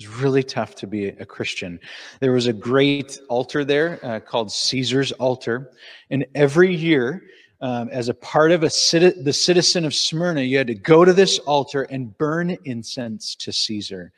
It 0.00 0.08
was 0.08 0.16
really 0.20 0.42
tough 0.42 0.74
to 0.76 0.88
be 0.88 1.08
a 1.08 1.24
Christian. 1.24 1.78
There 2.18 2.32
was 2.32 2.48
a 2.48 2.52
great 2.52 3.20
altar 3.28 3.64
there 3.64 4.00
uh, 4.02 4.18
called 4.18 4.50
Caesar's 4.50 5.12
altar. 5.12 5.70
And 6.10 6.26
every 6.34 6.74
year, 6.74 7.22
um, 7.60 7.88
as 7.90 8.08
a 8.08 8.14
part 8.14 8.50
of 8.50 8.64
a 8.64 8.68
citi- 8.68 9.22
the 9.22 9.32
citizen 9.32 9.84
of 9.84 9.94
Smyrna, 9.94 10.42
you 10.42 10.58
had 10.58 10.66
to 10.66 10.74
go 10.74 11.04
to 11.04 11.12
this 11.12 11.38
altar 11.40 11.82
and 11.84 12.16
burn 12.18 12.56
incense 12.64 13.36
to 13.36 13.52
Caesar. 13.52 14.12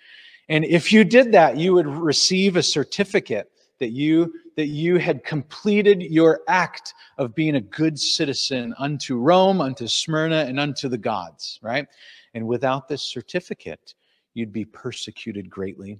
And 0.48 0.64
if 0.64 0.92
you 0.92 1.04
did 1.04 1.30
that, 1.32 1.58
you 1.58 1.74
would 1.74 1.86
receive 1.86 2.56
a 2.56 2.62
certificate 2.62 3.50
that 3.78 3.90
you 3.90 4.32
that 4.56 4.68
you 4.68 4.96
had 4.96 5.22
completed 5.24 6.00
your 6.00 6.40
act 6.48 6.94
of 7.18 7.34
being 7.34 7.56
a 7.56 7.60
good 7.60 7.98
citizen 7.98 8.74
unto 8.78 9.18
Rome, 9.18 9.60
unto 9.60 9.86
Smyrna, 9.86 10.46
and 10.48 10.58
unto 10.58 10.88
the 10.88 10.96
gods, 10.96 11.58
right? 11.60 11.86
And 12.32 12.46
without 12.46 12.88
this 12.88 13.02
certificate, 13.02 13.94
you'd 14.36 14.52
be 14.52 14.66
persecuted 14.66 15.48
greatly 15.48 15.98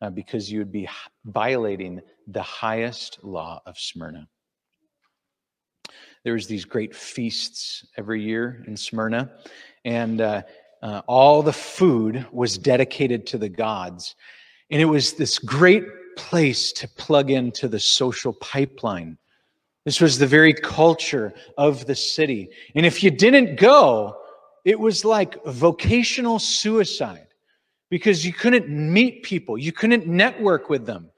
uh, 0.00 0.08
because 0.08 0.50
you 0.50 0.58
would 0.58 0.72
be 0.72 0.88
violating 1.26 2.00
the 2.26 2.42
highest 2.42 3.22
law 3.22 3.60
of 3.66 3.78
Smyrna. 3.78 4.26
There 6.24 6.32
was 6.32 6.46
these 6.46 6.64
great 6.64 6.96
feasts 6.96 7.86
every 7.98 8.22
year 8.22 8.64
in 8.66 8.78
Smyrna, 8.78 9.30
and 9.84 10.22
uh, 10.22 10.42
uh, 10.82 11.02
all 11.06 11.42
the 11.42 11.52
food 11.52 12.26
was 12.32 12.56
dedicated 12.56 13.26
to 13.26 13.38
the 13.38 13.48
gods. 13.50 14.16
And 14.70 14.80
it 14.80 14.86
was 14.86 15.12
this 15.12 15.38
great 15.38 15.84
place 16.16 16.72
to 16.72 16.88
plug 16.88 17.30
into 17.30 17.68
the 17.68 17.80
social 17.80 18.32
pipeline. 18.32 19.18
This 19.84 20.00
was 20.00 20.18
the 20.18 20.26
very 20.26 20.54
culture 20.54 21.34
of 21.58 21.84
the 21.84 21.94
city. 21.94 22.48
And 22.74 22.86
if 22.86 23.02
you 23.02 23.10
didn't 23.10 23.56
go, 23.56 24.16
it 24.64 24.80
was 24.80 25.04
like 25.04 25.44
vocational 25.44 26.38
suicide 26.38 27.26
because 27.90 28.24
you 28.24 28.32
couldn't 28.32 28.68
meet 28.68 29.22
people, 29.22 29.58
you 29.58 29.72
couldn't 29.72 30.06
network 30.06 30.70
with 30.70 30.86
them. 30.86 31.10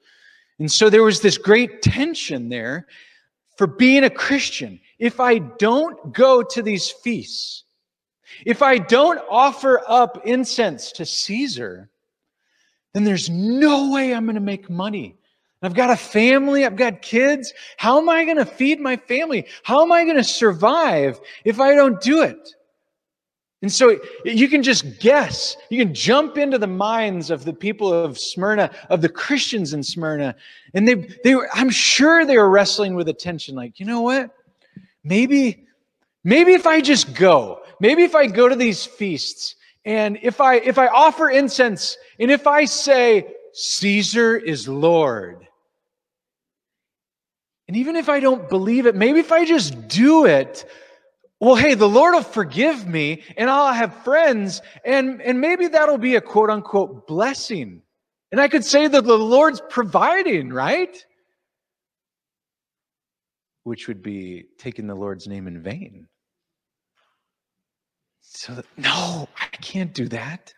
And 0.59 0.71
so 0.71 0.89
there 0.89 1.03
was 1.03 1.21
this 1.21 1.37
great 1.37 1.81
tension 1.81 2.49
there 2.49 2.87
for 3.57 3.67
being 3.67 4.03
a 4.03 4.09
Christian. 4.09 4.79
If 4.99 5.19
I 5.19 5.37
don't 5.37 6.13
go 6.13 6.43
to 6.43 6.61
these 6.61 6.89
feasts, 6.89 7.63
if 8.45 8.61
I 8.61 8.79
don't 8.79 9.21
offer 9.29 9.81
up 9.87 10.21
incense 10.25 10.91
to 10.93 11.05
Caesar, 11.05 11.89
then 12.93 13.03
there's 13.03 13.29
no 13.29 13.91
way 13.91 14.13
I'm 14.13 14.25
going 14.25 14.35
to 14.35 14.41
make 14.41 14.69
money. 14.69 15.15
I've 15.61 15.75
got 15.75 15.91
a 15.91 15.95
family, 15.95 16.65
I've 16.65 16.75
got 16.75 17.01
kids. 17.01 17.53
How 17.77 17.97
am 17.97 18.09
I 18.09 18.25
going 18.25 18.37
to 18.37 18.45
feed 18.45 18.81
my 18.81 18.97
family? 18.97 19.45
How 19.63 19.81
am 19.81 19.91
I 19.91 20.03
going 20.03 20.17
to 20.17 20.23
survive 20.23 21.21
if 21.45 21.59
I 21.59 21.73
don't 21.73 22.01
do 22.01 22.21
it? 22.21 22.49
And 23.63 23.71
so 23.71 23.97
you 24.25 24.49
can 24.49 24.61
just 24.61 24.99
guess. 24.99 25.55
You 25.69 25.83
can 25.83 25.93
jump 25.93 26.37
into 26.37 26.57
the 26.57 26.67
minds 26.67 27.31
of 27.31 27.45
the 27.45 27.53
people 27.53 27.93
of 27.93 28.19
Smyrna, 28.19 28.69
of 28.89 29.01
the 29.01 29.07
Christians 29.07 29.73
in 29.73 29.81
Smyrna. 29.81 30.35
And 30.73 30.85
they, 30.85 30.95
they 31.23 31.33
were, 31.33 31.47
I'm 31.53 31.69
sure 31.69 32.25
they 32.25 32.37
were 32.37 32.49
wrestling 32.49 32.93
with 32.93 33.07
a 33.07 33.13
tension 33.13 33.55
like, 33.55 33.79
you 33.79 33.85
know 33.85 34.01
what? 34.01 34.31
Maybe, 35.05 35.65
maybe 36.25 36.51
if 36.51 36.67
I 36.67 36.81
just 36.81 37.15
go, 37.15 37.61
maybe 37.79 38.03
if 38.03 38.15
I 38.15 38.27
go 38.27 38.49
to 38.49 38.55
these 38.55 38.85
feasts 38.85 39.55
and 39.85 40.19
if 40.21 40.41
I, 40.41 40.55
if 40.55 40.77
I 40.77 40.87
offer 40.87 41.29
incense 41.29 41.97
and 42.19 42.29
if 42.29 42.45
I 42.47 42.65
say, 42.65 43.33
Caesar 43.53 44.35
is 44.35 44.67
Lord, 44.67 45.47
and 47.69 47.77
even 47.77 47.95
if 47.95 48.09
I 48.09 48.19
don't 48.19 48.49
believe 48.49 48.87
it, 48.87 48.95
maybe 48.95 49.21
if 49.21 49.31
I 49.31 49.45
just 49.45 49.87
do 49.87 50.25
it, 50.25 50.65
well, 51.43 51.55
hey, 51.55 51.73
the 51.73 51.89
Lord 51.89 52.13
will 52.13 52.21
forgive 52.21 52.87
me 52.87 53.23
and 53.35 53.49
I'll 53.49 53.73
have 53.73 54.03
friends, 54.03 54.61
and, 54.85 55.21
and 55.21 55.41
maybe 55.41 55.67
that'll 55.67 55.97
be 55.97 56.15
a 56.15 56.21
quote 56.21 56.49
unquote 56.49 57.05
blessing. 57.05 57.81
And 58.31 58.39
I 58.39 58.47
could 58.47 58.63
say 58.63 58.87
that 58.87 59.03
the 59.03 59.17
Lord's 59.17 59.61
providing, 59.69 60.49
right? 60.49 61.05
Which 63.63 63.87
would 63.87 64.01
be 64.01 64.45
taking 64.57 64.87
the 64.87 64.95
Lord's 64.95 65.27
name 65.27 65.47
in 65.47 65.61
vain. 65.61 66.07
So, 68.21 68.63
no, 68.77 69.27
I 69.39 69.45
can't 69.57 69.93
do 69.93 70.07
that. 70.07 70.53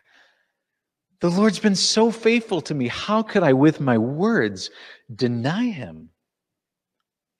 The 1.20 1.30
Lord's 1.30 1.58
been 1.58 1.74
so 1.74 2.10
faithful 2.10 2.60
to 2.62 2.74
me. 2.74 2.88
How 2.88 3.22
could 3.22 3.42
I, 3.42 3.52
with 3.52 3.80
my 3.80 3.98
words, 3.98 4.70
deny 5.14 5.64
him? 5.64 6.10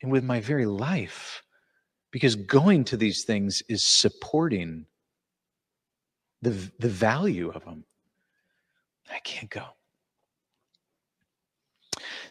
and 0.02 0.12
with 0.12 0.24
my 0.24 0.40
very 0.40 0.66
life. 0.66 1.42
Because 2.16 2.35
going 2.35 2.82
to 2.85 2.96
these 2.96 3.25
things 3.25 3.62
is 3.68 3.85
supporting 3.85 4.87
the, 6.40 6.49
the 6.78 6.88
value 6.88 7.50
of 7.50 7.62
them. 7.62 7.85
I 9.12 9.18
can't 9.18 9.50
go. 9.50 9.64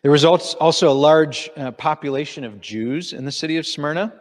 There 0.02 0.10
was 0.10 0.26
also 0.26 0.90
a 0.90 0.92
large 0.92 1.52
uh, 1.56 1.70
population 1.70 2.44
of 2.44 2.60
Jews 2.62 3.14
in 3.14 3.26
the 3.26 3.32
city 3.32 3.58
of 3.58 3.68
Smyrna. 3.68 4.12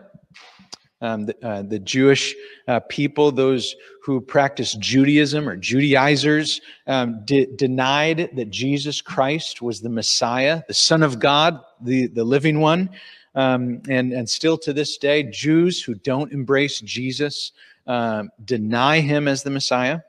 Um, 1.00 1.24
the, 1.24 1.36
uh, 1.42 1.62
the, 1.62 1.78
Jewish 1.78 2.34
uh, 2.68 2.80
people, 2.90 3.32
those 3.32 3.74
who 4.02 4.20
practiced 4.20 4.80
Judaism 4.80 5.48
or 5.48 5.56
Judaizers, 5.56 6.60
um, 6.86 7.24
de- 7.24 7.46
denied 7.56 8.32
that 8.36 8.50
Jesus 8.50 9.00
Christ 9.00 9.62
was 9.62 9.80
the 9.80 9.88
Messiah, 9.88 10.62
the 10.68 10.74
Son 10.74 11.02
of 11.02 11.20
God, 11.20 11.58
the, 11.80 12.08
the 12.08 12.24
living 12.24 12.60
one. 12.60 12.90
Um, 13.34 13.82
and, 13.88 14.12
and 14.12 14.28
still 14.28 14.56
to 14.58 14.72
this 14.72 14.96
day, 14.96 15.24
Jews 15.24 15.82
who 15.82 15.94
don't 15.94 16.32
embrace 16.32 16.80
Jesus 16.80 17.52
uh, 17.86 18.24
deny 18.44 19.00
him 19.00 19.28
as 19.28 19.42
the 19.42 19.50
Messiah. 19.50 20.00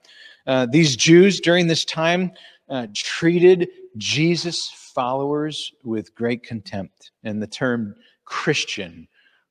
Uh, 0.47 0.67
these 0.69 0.95
Jews 0.95 1.39
during 1.39 1.67
this 1.67 1.85
time 1.85 2.31
uh, 2.69 2.87
treated 2.93 3.69
Jesus' 3.97 4.69
followers 4.69 5.73
with 5.83 6.15
great 6.15 6.43
contempt, 6.43 7.11
and 7.23 7.41
the 7.41 7.47
term 7.47 7.95
Christian 8.25 9.07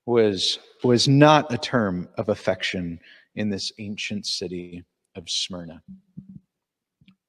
was, 0.06 0.58
was 0.82 1.08
not 1.08 1.52
a 1.52 1.58
term 1.58 2.08
of 2.16 2.28
affection 2.28 3.00
in 3.34 3.50
this 3.50 3.72
ancient 3.78 4.26
city 4.26 4.84
of 5.16 5.28
Smyrna. 5.28 5.82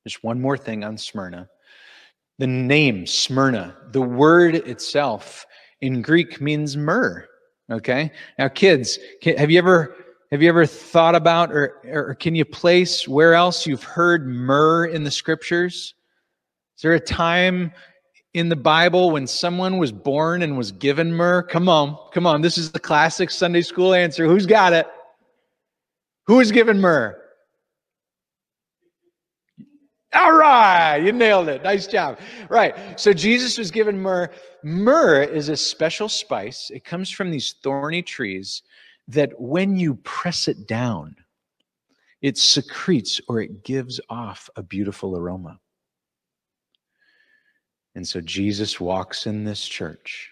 Just 0.06 0.24
one 0.24 0.40
more 0.40 0.58
thing 0.58 0.84
on 0.84 0.98
Smyrna. 0.98 1.50
The 2.38 2.48
name 2.48 3.08
Smyrna, 3.08 3.76
the 3.92 4.02
word 4.02 4.56
itself, 4.56 5.46
in 5.82 6.02
Greek 6.02 6.42
means 6.42 6.78
myrrh. 6.78 7.28
Okay. 7.72 8.12
Now, 8.38 8.48
kids, 8.48 9.00
have 9.24 9.50
you 9.50 9.58
ever 9.58 9.96
have 10.32 10.42
you 10.42 10.50
ever 10.50 10.66
thought 10.66 11.16
about 11.16 11.52
or, 11.52 11.82
or 11.86 12.16
can 12.16 12.36
you 12.36 12.46
place 12.46 13.08
where 13.08 13.34
else 13.34 13.66
you've 13.66 13.84
heard 13.84 14.28
myrrh 14.28 14.86
in 14.86 15.04
the 15.04 15.12
scriptures? 15.12 15.94
Is 16.76 16.82
there 16.82 16.94
a 16.94 17.00
time 17.00 17.72
in 18.34 18.50
the 18.50 18.56
Bible 18.56 19.12
when 19.12 19.28
someone 19.28 19.78
was 19.78 19.92
born 19.92 20.42
and 20.42 20.58
was 20.58 20.72
given 20.72 21.14
myrrh? 21.14 21.44
Come 21.44 21.70
on, 21.70 21.98
come 22.12 22.28
on. 22.28 22.42
This 22.42 22.58
is 22.58 22.72
the 22.72 22.80
classic 22.80 23.30
Sunday 23.30 23.62
school 23.62 23.94
answer. 23.94 24.26
Who's 24.26 24.46
got 24.46 24.74
it? 24.74 24.88
Who 26.28 26.38
was 26.38 26.52
given 26.52 26.82
myrrh? 26.82 27.16
All 30.14 30.34
right, 30.34 30.98
you 30.98 31.12
nailed 31.12 31.50
it. 31.50 31.62
Nice 31.64 31.88
job. 31.88 32.20
Right. 32.50 33.00
So 33.00 33.12
Jesus 33.12 33.58
was 33.58 33.70
given 33.70 34.00
myrrh. 34.00 34.32
Myrrh 34.66 35.22
is 35.22 35.50
a 35.50 35.56
special 35.56 36.10
spice. 36.10 36.72
It 36.72 36.84
comes 36.84 37.12
from 37.12 37.30
these 37.30 37.54
thorny 37.62 38.02
trees 38.02 38.64
that 39.08 39.40
when 39.40 39.76
you 39.76 39.94
press 39.98 40.48
it 40.48 40.66
down, 40.68 41.16
it 42.24 42.36
secretes 42.36 43.22
or 43.30 43.40
it 43.40 43.64
gives 43.64 44.02
off 44.10 44.50
a 44.56 44.64
beautiful 44.64 45.16
aroma. 45.16 45.60
And 47.94 48.08
so 48.08 48.22
Jesus 48.22 48.80
walks 48.80 49.28
in 49.28 49.44
this 49.44 49.68
church. 49.68 50.32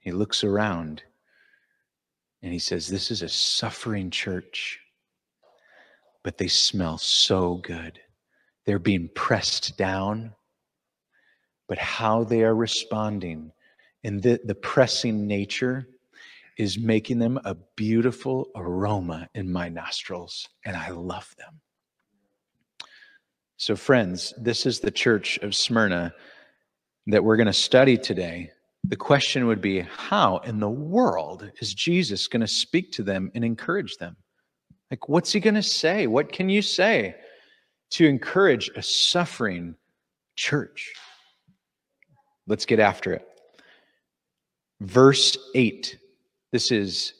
He 0.00 0.10
looks 0.10 0.42
around 0.42 1.04
and 2.42 2.52
he 2.52 2.58
says, 2.58 2.88
This 2.88 3.12
is 3.12 3.22
a 3.22 3.28
suffering 3.28 4.10
church, 4.10 4.80
but 6.24 6.36
they 6.36 6.48
smell 6.48 6.98
so 6.98 7.58
good. 7.58 8.00
They're 8.66 8.80
being 8.80 9.08
pressed 9.14 9.78
down, 9.78 10.34
but 11.70 11.78
how 11.78 12.24
they 12.24 12.42
are 12.42 12.54
responding 12.54 13.52
And 14.02 14.22
the, 14.22 14.40
the 14.44 14.56
pressing 14.56 15.26
nature 15.26 15.86
is 16.58 16.78
making 16.78 17.20
them 17.20 17.38
a 17.44 17.54
beautiful 17.76 18.50
aroma 18.56 19.28
in 19.34 19.52
my 19.52 19.68
nostrils, 19.68 20.48
and 20.64 20.76
I 20.76 20.90
love 20.90 21.32
them. 21.38 21.60
So, 23.56 23.76
friends, 23.76 24.34
this 24.36 24.66
is 24.66 24.80
the 24.80 24.90
church 24.90 25.38
of 25.38 25.54
Smyrna 25.54 26.12
that 27.06 27.22
we're 27.22 27.36
going 27.36 27.46
to 27.46 27.52
study 27.52 27.96
today. 27.96 28.50
The 28.84 28.96
question 28.96 29.46
would 29.46 29.60
be 29.60 29.80
how 29.80 30.38
in 30.38 30.60
the 30.60 30.68
world 30.68 31.50
is 31.60 31.72
Jesus 31.74 32.26
going 32.26 32.40
to 32.40 32.48
speak 32.48 32.90
to 32.92 33.02
them 33.02 33.30
and 33.34 33.44
encourage 33.44 33.96
them? 33.98 34.16
Like, 34.90 35.08
what's 35.08 35.32
he 35.32 35.40
going 35.40 35.54
to 35.54 35.62
say? 35.62 36.06
What 36.06 36.32
can 36.32 36.48
you 36.48 36.62
say? 36.62 37.14
to 37.90 38.06
encourage 38.06 38.70
a 38.76 38.82
suffering 38.82 39.74
church. 40.36 40.92
Let's 42.46 42.66
get 42.66 42.80
after 42.80 43.12
it. 43.12 43.26
Verse 44.80 45.36
8. 45.54 45.96
This 46.52 46.70
is 46.72 47.14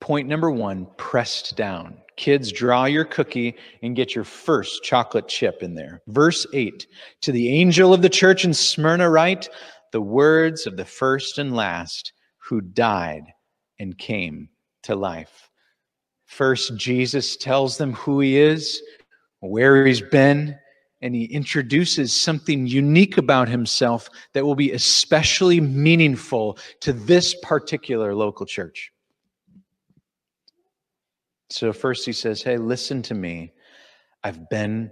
point 0.00 0.28
number 0.28 0.50
one 0.50 0.86
pressed 0.96 1.56
down. 1.56 1.98
Kids, 2.16 2.52
draw 2.52 2.84
your 2.84 3.04
cookie 3.04 3.56
and 3.82 3.96
get 3.96 4.14
your 4.14 4.24
first 4.24 4.82
chocolate 4.84 5.28
chip 5.28 5.62
in 5.62 5.74
there. 5.74 6.02
Verse 6.08 6.46
8 6.52 6.86
To 7.22 7.32
the 7.32 7.48
angel 7.48 7.92
of 7.92 8.02
the 8.02 8.08
church 8.08 8.44
in 8.44 8.54
Smyrna, 8.54 9.10
write 9.10 9.48
the 9.92 10.00
words 10.00 10.66
of 10.66 10.76
the 10.76 10.84
first 10.84 11.38
and 11.38 11.54
last 11.54 12.12
who 12.38 12.60
died 12.60 13.24
and 13.78 13.98
came 13.98 14.48
to 14.84 14.94
life. 14.94 15.50
First, 16.26 16.76
Jesus 16.76 17.36
tells 17.36 17.76
them 17.76 17.92
who 17.92 18.20
he 18.20 18.38
is 18.38 18.80
where 19.48 19.84
he's 19.84 20.00
been, 20.00 20.58
and 21.00 21.14
he 21.14 21.24
introduces 21.24 22.18
something 22.18 22.66
unique 22.66 23.18
about 23.18 23.48
himself 23.48 24.08
that 24.32 24.44
will 24.44 24.54
be 24.54 24.72
especially 24.72 25.60
meaningful 25.60 26.58
to 26.80 26.92
this 26.92 27.34
particular 27.42 28.14
local 28.14 28.46
church. 28.46 28.92
So, 31.50 31.72
first 31.72 32.06
he 32.06 32.12
says, 32.12 32.42
Hey, 32.42 32.56
listen 32.56 33.02
to 33.02 33.14
me. 33.14 33.52
I've 34.22 34.48
been 34.48 34.90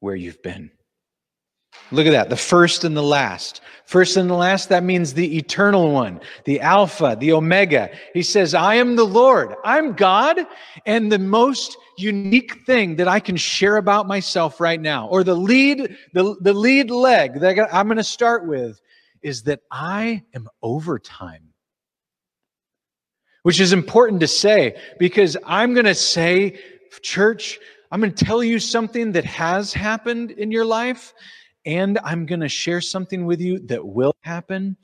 where 0.00 0.14
you've 0.14 0.42
been. 0.42 0.70
Look 1.90 2.06
at 2.06 2.12
that, 2.12 2.30
the 2.30 2.36
first 2.36 2.84
and 2.84 2.96
the 2.96 3.02
last. 3.02 3.60
First 3.84 4.16
and 4.16 4.30
the 4.30 4.34
last, 4.34 4.70
that 4.70 4.82
means 4.82 5.12
the 5.12 5.36
eternal 5.36 5.90
one, 5.90 6.20
the 6.44 6.60
Alpha, 6.60 7.16
the 7.20 7.32
Omega. 7.32 7.90
He 8.14 8.22
says, 8.22 8.54
I 8.54 8.76
am 8.76 8.96
the 8.96 9.04
Lord. 9.04 9.54
I'm 9.62 9.92
God. 9.92 10.40
And 10.86 11.12
the 11.12 11.18
most 11.18 11.76
unique 11.98 12.64
thing 12.64 12.96
that 12.96 13.08
I 13.08 13.20
can 13.20 13.36
share 13.36 13.76
about 13.76 14.08
myself 14.08 14.60
right 14.60 14.80
now, 14.80 15.06
or 15.08 15.22
the 15.22 15.34
lead, 15.34 15.96
the, 16.14 16.34
the 16.40 16.54
lead 16.54 16.90
leg 16.90 17.40
that 17.40 17.68
I'm 17.72 17.86
going 17.86 17.98
to 17.98 18.04
start 18.04 18.46
with, 18.46 18.80
is 19.22 19.42
that 19.42 19.60
I 19.70 20.22
am 20.34 20.48
over 20.62 20.98
time. 20.98 21.50
Which 23.42 23.60
is 23.60 23.74
important 23.74 24.20
to 24.20 24.26
say 24.26 24.80
because 24.98 25.36
I'm 25.44 25.74
going 25.74 25.84
to 25.84 25.94
say, 25.94 26.58
church, 27.02 27.58
I'm 27.90 28.00
going 28.00 28.14
to 28.14 28.24
tell 28.24 28.42
you 28.42 28.58
something 28.58 29.12
that 29.12 29.26
has 29.26 29.74
happened 29.74 30.30
in 30.30 30.50
your 30.50 30.64
life 30.64 31.12
and 31.66 31.98
I'm 32.04 32.26
going 32.26 32.40
to 32.40 32.48
share 32.48 32.80
something 32.80 33.24
with 33.24 33.40
you 33.40 33.58
that 33.60 33.84
will 33.84 34.14
happen. 34.20 34.76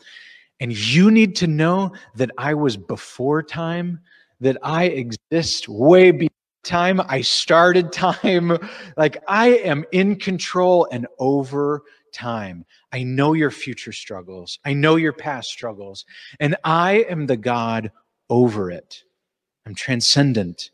And 0.60 0.72
you 0.72 1.10
need 1.10 1.36
to 1.36 1.46
know 1.46 1.92
that 2.16 2.30
I 2.36 2.54
was 2.54 2.76
before 2.76 3.42
time, 3.42 4.00
that 4.40 4.58
I 4.62 4.84
exist 4.84 5.68
way 5.68 6.10
before 6.10 6.30
time. 6.62 7.00
I 7.08 7.22
started 7.22 7.92
time. 7.92 8.56
Like 8.96 9.22
I 9.28 9.48
am 9.48 9.84
in 9.92 10.16
control 10.16 10.88
and 10.92 11.06
over 11.18 11.82
time. 12.12 12.64
I 12.92 13.02
know 13.02 13.32
your 13.32 13.50
future 13.50 13.92
struggles. 13.92 14.58
I 14.64 14.72
know 14.74 14.96
your 14.96 15.12
past 15.12 15.50
struggles. 15.50 16.04
And 16.40 16.56
I 16.64 17.04
am 17.08 17.26
the 17.26 17.36
God 17.36 17.90
over 18.28 18.70
it. 18.70 19.04
I'm 19.66 19.74
transcendent. 19.74 20.70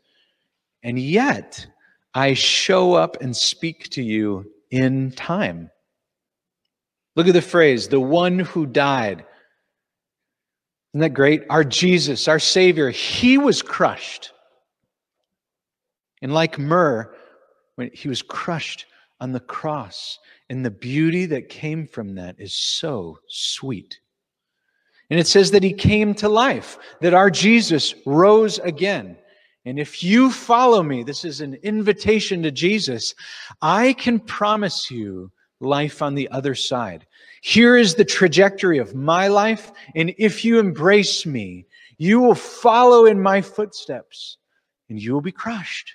And 0.83 0.97
yet, 0.97 1.67
I 2.13 2.33
show 2.33 2.93
up 2.93 3.21
and 3.21 3.35
speak 3.35 3.89
to 3.89 4.01
you 4.01 4.51
in 4.71 5.11
time. 5.11 5.69
Look 7.17 7.27
at 7.27 7.33
the 7.33 7.41
phrase, 7.41 7.87
the 7.87 7.99
one 7.99 8.37
who 8.37 8.67
died. 8.67 9.25
Isn't 10.93 11.01
that 11.01 11.15
great? 11.15 11.41
Our 11.49 11.63
Jesus, 11.63 12.27
our 12.27 12.37
Savior, 12.37 12.91
he 12.91 13.39
was 13.39 13.63
crushed. 13.63 14.31
And 16.21 16.31
like 16.31 16.59
myrrh, 16.59 17.11
when 17.75 17.89
he 17.91 18.07
was 18.07 18.21
crushed 18.21 18.85
on 19.19 19.31
the 19.31 19.39
cross, 19.39 20.19
and 20.49 20.63
the 20.63 20.69
beauty 20.69 21.25
that 21.25 21.49
came 21.49 21.87
from 21.87 22.13
that 22.15 22.35
is 22.37 22.53
so 22.53 23.17
sweet. 23.27 23.99
And 25.09 25.19
it 25.19 25.25
says 25.25 25.49
that 25.51 25.63
he 25.63 25.73
came 25.73 26.13
to 26.15 26.29
life, 26.29 26.77
that 27.01 27.15
our 27.15 27.31
Jesus 27.31 27.95
rose 28.05 28.59
again. 28.59 29.17
And 29.65 29.79
if 29.79 30.03
you 30.03 30.31
follow 30.31 30.83
me, 30.83 31.01
this 31.01 31.25
is 31.25 31.41
an 31.41 31.55
invitation 31.63 32.43
to 32.43 32.51
Jesus, 32.51 33.15
I 33.61 33.93
can 33.93 34.19
promise 34.19 34.91
you 34.91 35.31
life 35.59 36.01
on 36.01 36.15
the 36.15 36.29
other 36.29 36.55
side. 36.55 37.05
Here 37.41 37.77
is 37.77 37.95
the 37.95 38.05
trajectory 38.05 38.77
of 38.77 38.95
my 38.95 39.27
life. 39.27 39.71
And 39.95 40.13
if 40.17 40.45
you 40.45 40.59
embrace 40.59 41.25
me, 41.25 41.65
you 41.97 42.19
will 42.19 42.35
follow 42.35 43.05
in 43.05 43.21
my 43.21 43.41
footsteps 43.41 44.37
and 44.89 45.01
you 45.01 45.13
will 45.13 45.21
be 45.21 45.31
crushed. 45.31 45.93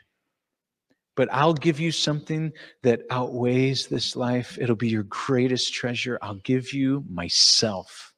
But 1.14 1.28
I'll 1.32 1.54
give 1.54 1.78
you 1.78 1.92
something 1.92 2.52
that 2.82 3.02
outweighs 3.10 3.86
this 3.86 4.16
life. 4.16 4.58
It'll 4.58 4.76
be 4.76 4.88
your 4.88 5.04
greatest 5.04 5.74
treasure. 5.74 6.18
I'll 6.22 6.36
give 6.36 6.72
you 6.72 7.04
myself. 7.08 8.14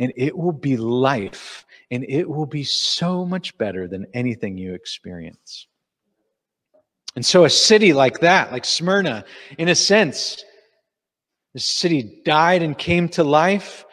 And 0.00 0.12
it 0.16 0.36
will 0.36 0.52
be 0.52 0.76
life 0.76 1.64
and 1.90 2.04
it 2.08 2.28
will 2.28 2.46
be 2.46 2.64
so 2.64 3.24
much 3.24 3.56
better 3.56 3.88
than 3.88 4.06
anything 4.14 4.58
you 4.58 4.74
experience. 4.74 5.68
And 7.16 7.24
so, 7.24 7.44
a 7.44 7.50
city 7.50 7.92
like 7.92 8.20
that, 8.20 8.52
like 8.52 8.64
Smyrna, 8.64 9.24
in 9.56 9.68
a 9.68 9.74
sense, 9.74 10.44
the 11.54 11.60
city 11.60 12.20
died 12.24 12.62
and 12.62 12.76
came 12.76 13.08
to 13.10 13.24
life. 13.24 13.84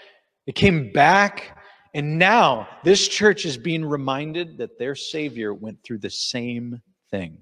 It 0.47 0.55
came 0.55 0.91
back. 0.91 1.57
And 1.93 2.19
now 2.19 2.67
this 2.83 3.07
church 3.07 3.45
is 3.45 3.57
being 3.57 3.85
reminded 3.85 4.57
that 4.57 4.77
their 4.77 4.95
Savior 4.95 5.53
went 5.53 5.81
through 5.83 5.99
the 5.99 6.09
same 6.09 6.81
thing. 7.09 7.41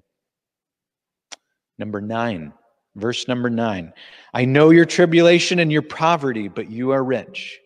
Number 1.78 2.00
nine, 2.00 2.52
verse 2.94 3.26
number 3.26 3.50
nine. 3.50 3.92
I 4.32 4.44
know 4.44 4.70
your 4.70 4.84
tribulation 4.84 5.58
and 5.58 5.72
your 5.72 5.82
poverty, 5.82 6.46
but 6.46 6.70
you 6.70 6.92
are 6.92 7.02
rich 7.02 7.58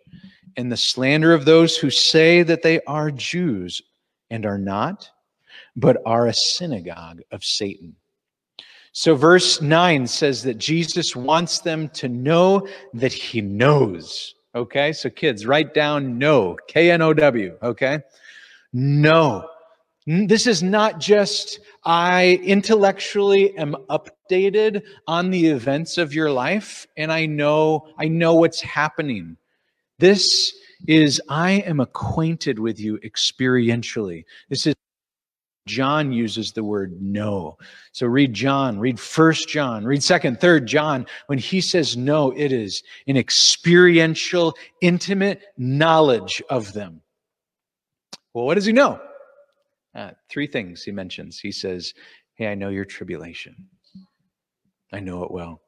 and 0.58 0.72
the 0.72 0.76
slander 0.76 1.32
of 1.32 1.44
those 1.44 1.76
who 1.76 1.88
say 1.88 2.42
that 2.42 2.62
they 2.62 2.80
are 2.80 3.12
Jews 3.12 3.80
and 4.28 4.44
are 4.44 4.58
not, 4.58 5.08
but 5.76 5.98
are 6.04 6.26
a 6.26 6.34
synagogue 6.34 7.20
of 7.30 7.44
Satan. 7.44 7.94
So, 9.00 9.14
verse 9.14 9.62
9 9.62 10.08
says 10.08 10.42
that 10.42 10.58
Jesus 10.58 11.14
wants 11.14 11.60
them 11.60 11.88
to 11.90 12.08
know 12.08 12.66
that 12.94 13.12
he 13.12 13.40
knows. 13.40 14.34
Okay, 14.56 14.92
so 14.92 15.08
kids, 15.08 15.46
write 15.46 15.72
down 15.72 16.18
know, 16.18 16.56
K 16.66 16.90
N 16.90 17.00
O 17.00 17.14
W. 17.14 17.56
Okay, 17.62 18.00
know. 18.72 19.48
Hmm, 20.04 20.26
this 20.26 20.48
is 20.48 20.64
not 20.64 20.98
just 20.98 21.60
I 21.84 22.40
intellectually 22.42 23.56
am 23.56 23.76
updated 23.88 24.82
on 25.06 25.30
the 25.30 25.46
events 25.46 25.96
of 25.96 26.12
your 26.12 26.32
life 26.32 26.88
and 26.96 27.12
I 27.12 27.26
know 27.26 27.86
I 27.98 28.08
know 28.08 28.34
what's 28.34 28.60
happening. 28.60 29.36
This 30.00 30.52
is, 30.88 31.22
I 31.28 31.52
am 31.52 31.78
acquainted 31.78 32.58
with 32.58 32.80
you 32.80 32.98
experientially. 32.98 34.24
This 34.48 34.66
is, 34.66 34.74
John 35.68 36.10
uses 36.10 36.52
the 36.52 36.64
word 36.64 37.00
know. 37.00 37.58
So 37.92 38.06
read 38.06 38.34
John, 38.34 38.78
read 38.80 38.98
First 38.98 39.48
John, 39.48 39.84
read 39.84 40.02
Second, 40.02 40.40
Third 40.40 40.66
John. 40.66 41.06
When 41.26 41.38
he 41.38 41.60
says 41.60 41.96
know, 41.96 42.32
it 42.32 42.50
is 42.50 42.82
an 43.06 43.16
experiential, 43.16 44.54
intimate 44.80 45.42
knowledge 45.56 46.42
of 46.50 46.72
them. 46.72 47.02
Well, 48.34 48.46
what 48.46 48.54
does 48.54 48.64
he 48.64 48.72
know? 48.72 49.00
Uh, 49.94 50.10
three 50.28 50.46
things 50.46 50.82
he 50.82 50.90
mentions. 50.90 51.38
He 51.38 51.52
says, 51.52 51.94
Hey, 52.34 52.48
I 52.48 52.54
know 52.54 52.68
your 52.68 52.84
tribulation. 52.84 53.68
I 54.92 55.00
know 55.00 55.22
it 55.24 55.30
well. 55.30 55.60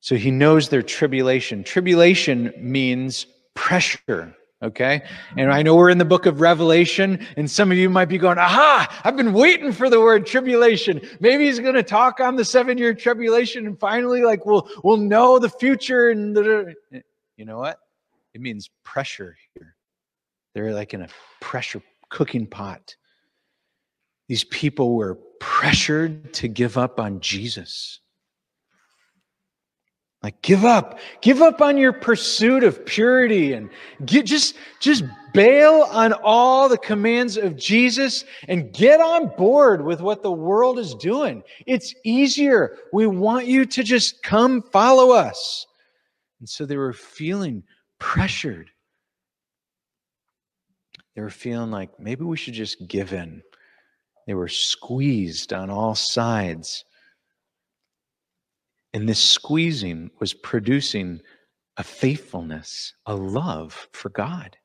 So 0.00 0.16
he 0.16 0.30
knows 0.30 0.68
their 0.68 0.82
tribulation. 0.82 1.62
Tribulation 1.62 2.52
means 2.58 3.26
pressure. 3.54 4.34
Okay. 4.62 5.02
And 5.36 5.52
I 5.52 5.62
know 5.62 5.74
we're 5.74 5.90
in 5.90 5.98
the 5.98 6.04
book 6.04 6.26
of 6.26 6.40
Revelation, 6.40 7.26
and 7.36 7.50
some 7.50 7.72
of 7.72 7.78
you 7.78 7.90
might 7.90 8.04
be 8.04 8.16
going, 8.16 8.38
aha, 8.38 9.00
I've 9.02 9.16
been 9.16 9.32
waiting 9.32 9.72
for 9.72 9.90
the 9.90 9.98
word 9.98 10.24
tribulation. 10.24 11.00
Maybe 11.18 11.46
he's 11.46 11.58
going 11.58 11.74
to 11.74 11.82
talk 11.82 12.20
on 12.20 12.36
the 12.36 12.44
seven 12.44 12.78
year 12.78 12.94
tribulation, 12.94 13.66
and 13.66 13.78
finally, 13.78 14.22
like, 14.22 14.46
we'll, 14.46 14.68
we'll 14.84 14.98
know 14.98 15.40
the 15.40 15.48
future. 15.48 16.10
And 16.10 16.36
you 17.36 17.44
know 17.44 17.58
what? 17.58 17.78
It 18.34 18.40
means 18.40 18.70
pressure 18.84 19.36
here. 19.54 19.74
They're 20.54 20.72
like 20.72 20.94
in 20.94 21.02
a 21.02 21.08
pressure 21.40 21.82
cooking 22.08 22.46
pot. 22.46 22.94
These 24.28 24.44
people 24.44 24.94
were 24.94 25.16
pressured 25.40 26.32
to 26.34 26.46
give 26.46 26.78
up 26.78 27.00
on 27.00 27.18
Jesus. 27.20 27.98
Like 30.22 30.40
give 30.42 30.64
up, 30.64 31.00
give 31.20 31.42
up 31.42 31.60
on 31.60 31.76
your 31.76 31.92
pursuit 31.92 32.62
of 32.62 32.86
purity 32.86 33.54
and 33.54 33.68
get, 34.04 34.24
just, 34.24 34.54
just 34.78 35.02
bail 35.34 35.88
on 35.90 36.12
all 36.12 36.68
the 36.68 36.78
commands 36.78 37.36
of 37.36 37.56
Jesus 37.56 38.24
and 38.46 38.72
get 38.72 39.00
on 39.00 39.34
board 39.36 39.84
with 39.84 40.00
what 40.00 40.22
the 40.22 40.30
world 40.30 40.78
is 40.78 40.94
doing. 40.94 41.42
It's 41.66 41.92
easier. 42.04 42.76
We 42.92 43.08
want 43.08 43.46
you 43.46 43.66
to 43.66 43.82
just 43.82 44.22
come 44.22 44.62
follow 44.62 45.10
us. 45.10 45.66
And 46.38 46.48
so 46.48 46.66
they 46.66 46.76
were 46.76 46.92
feeling 46.92 47.64
pressured. 47.98 48.70
They 51.16 51.22
were 51.22 51.30
feeling 51.30 51.72
like 51.72 51.98
maybe 51.98 52.24
we 52.24 52.36
should 52.36 52.54
just 52.54 52.86
give 52.86 53.12
in. 53.12 53.42
They 54.28 54.34
were 54.34 54.48
squeezed 54.48 55.52
on 55.52 55.68
all 55.68 55.96
sides. 55.96 56.84
And 58.94 59.08
this 59.08 59.22
squeezing 59.22 60.10
was 60.20 60.34
producing 60.34 61.20
a 61.76 61.82
faithfulness, 61.82 62.94
a 63.06 63.14
love 63.14 63.88
for 63.92 64.10
God. 64.10 64.56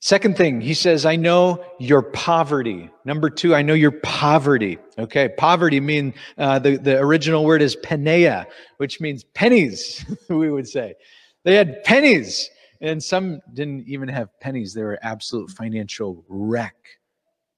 Second 0.00 0.36
thing, 0.36 0.60
he 0.60 0.74
says, 0.74 1.04
I 1.04 1.16
know 1.16 1.64
your 1.80 2.02
poverty. 2.02 2.88
Number 3.04 3.28
two, 3.28 3.54
I 3.54 3.62
know 3.62 3.74
your 3.74 3.90
poverty. 3.90 4.78
Okay, 4.96 5.28
poverty 5.30 5.80
mean 5.80 6.14
uh, 6.36 6.60
the, 6.60 6.76
the 6.76 6.98
original 6.98 7.44
word 7.44 7.62
is 7.62 7.76
penea, 7.76 8.46
which 8.76 9.00
means 9.00 9.24
pennies, 9.24 10.04
we 10.28 10.50
would 10.50 10.68
say. 10.68 10.94
They 11.42 11.56
had 11.56 11.82
pennies, 11.82 12.48
and 12.80 13.02
some 13.02 13.40
didn't 13.54 13.88
even 13.88 14.08
have 14.08 14.28
pennies. 14.40 14.72
They 14.72 14.82
were 14.82 15.00
absolute 15.02 15.50
financial 15.50 16.24
wreck 16.28 16.76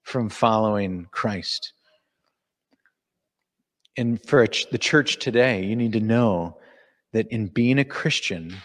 from 0.02 0.30
following 0.30 1.08
Christ. 1.10 1.74
And 3.96 4.24
for 4.26 4.46
the 4.70 4.78
church 4.78 5.18
today, 5.18 5.64
you 5.64 5.76
need 5.76 5.92
to 5.92 6.00
know 6.00 6.58
that 7.12 7.26
in 7.28 7.48
being 7.48 7.78
a 7.78 7.84
Christian, 7.84 8.56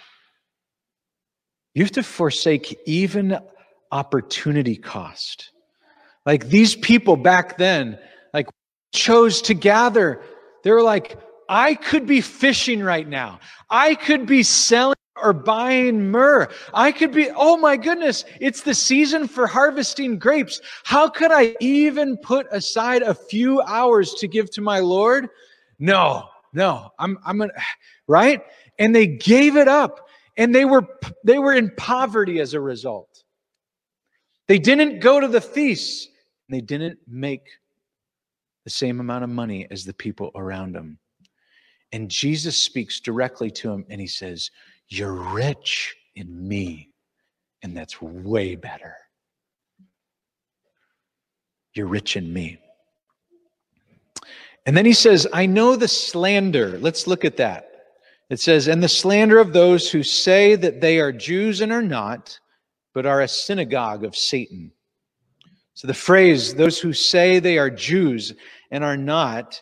you 1.73 1.83
have 1.83 1.91
to 1.93 2.03
forsake 2.03 2.79
even 2.85 3.37
opportunity 3.91 4.75
cost. 4.75 5.51
Like 6.25 6.47
these 6.47 6.75
people 6.75 7.17
back 7.17 7.57
then, 7.57 7.99
like 8.33 8.47
chose 8.93 9.41
to 9.43 9.53
gather. 9.53 10.21
They 10.63 10.71
were 10.71 10.83
like, 10.83 11.17
I 11.47 11.75
could 11.75 12.07
be 12.07 12.21
fishing 12.21 12.81
right 12.81 13.07
now. 13.07 13.39
I 13.69 13.95
could 13.95 14.25
be 14.25 14.43
selling 14.43 14.95
or 15.21 15.33
buying 15.33 16.11
myrrh. 16.11 16.49
I 16.73 16.91
could 16.91 17.11
be, 17.11 17.29
oh 17.35 17.57
my 17.57 17.77
goodness, 17.77 18.25
it's 18.39 18.61
the 18.61 18.73
season 18.73 19.27
for 19.27 19.47
harvesting 19.47 20.19
grapes. 20.19 20.61
How 20.83 21.09
could 21.09 21.31
I 21.31 21.55
even 21.59 22.17
put 22.17 22.47
aside 22.51 23.01
a 23.01 23.13
few 23.13 23.61
hours 23.61 24.13
to 24.15 24.27
give 24.27 24.51
to 24.51 24.61
my 24.61 24.79
Lord? 24.79 25.29
No, 25.79 26.29
no, 26.53 26.91
I'm, 26.99 27.17
I'm 27.25 27.37
gonna, 27.37 27.53
right? 28.07 28.41
And 28.77 28.93
they 28.93 29.07
gave 29.07 29.55
it 29.55 29.67
up 29.67 30.07
and 30.37 30.53
they 30.53 30.65
were, 30.65 30.85
they 31.23 31.39
were 31.39 31.53
in 31.53 31.71
poverty 31.77 32.39
as 32.39 32.53
a 32.53 32.59
result. 32.59 33.23
They 34.47 34.59
didn't 34.59 34.99
go 34.99 35.19
to 35.19 35.27
the 35.27 35.41
feasts 35.41 36.07
and 36.47 36.55
they 36.55 36.61
didn't 36.61 36.99
make 37.07 37.47
the 38.63 38.69
same 38.69 38.99
amount 38.99 39.23
of 39.23 39.29
money 39.29 39.67
as 39.71 39.85
the 39.85 39.93
people 39.93 40.31
around 40.35 40.73
them. 40.73 40.99
And 41.91 42.09
Jesus 42.09 42.61
speaks 42.61 42.99
directly 42.99 43.49
to 43.51 43.71
him 43.71 43.85
and 43.89 44.01
he 44.01 44.07
says, 44.07 44.51
you're 44.89 45.13
rich 45.13 45.95
in 46.15 46.47
me, 46.47 46.89
and 47.63 47.75
that's 47.75 48.01
way 48.01 48.55
better. 48.55 48.95
You're 51.73 51.87
rich 51.87 52.15
in 52.15 52.31
me. 52.31 52.59
And 54.65 54.75
then 54.75 54.85
he 54.85 54.93
says, 54.93 55.27
I 55.31 55.45
know 55.45 55.75
the 55.75 55.87
slander. 55.87 56.79
Let's 56.79 57.05
look 57.05 57.25
at 57.25 57.37
that. 57.37 57.69
It 58.29 58.39
says, 58.39 58.67
And 58.67 58.81
the 58.81 58.89
slander 58.89 59.39
of 59.39 59.53
those 59.53 59.91
who 59.91 60.01
say 60.01 60.55
that 60.55 60.81
they 60.81 60.99
are 60.99 61.11
Jews 61.11 61.61
and 61.61 61.71
are 61.71 61.83
not, 61.83 62.39
but 62.93 63.05
are 63.05 63.21
a 63.21 63.27
synagogue 63.27 64.03
of 64.03 64.15
Satan. 64.15 64.71
So 65.73 65.87
the 65.87 65.93
phrase, 65.93 66.55
those 66.55 66.79
who 66.79 66.93
say 66.93 67.39
they 67.39 67.57
are 67.57 67.69
Jews 67.69 68.33
and 68.71 68.83
are 68.83 68.97
not, 68.97 69.61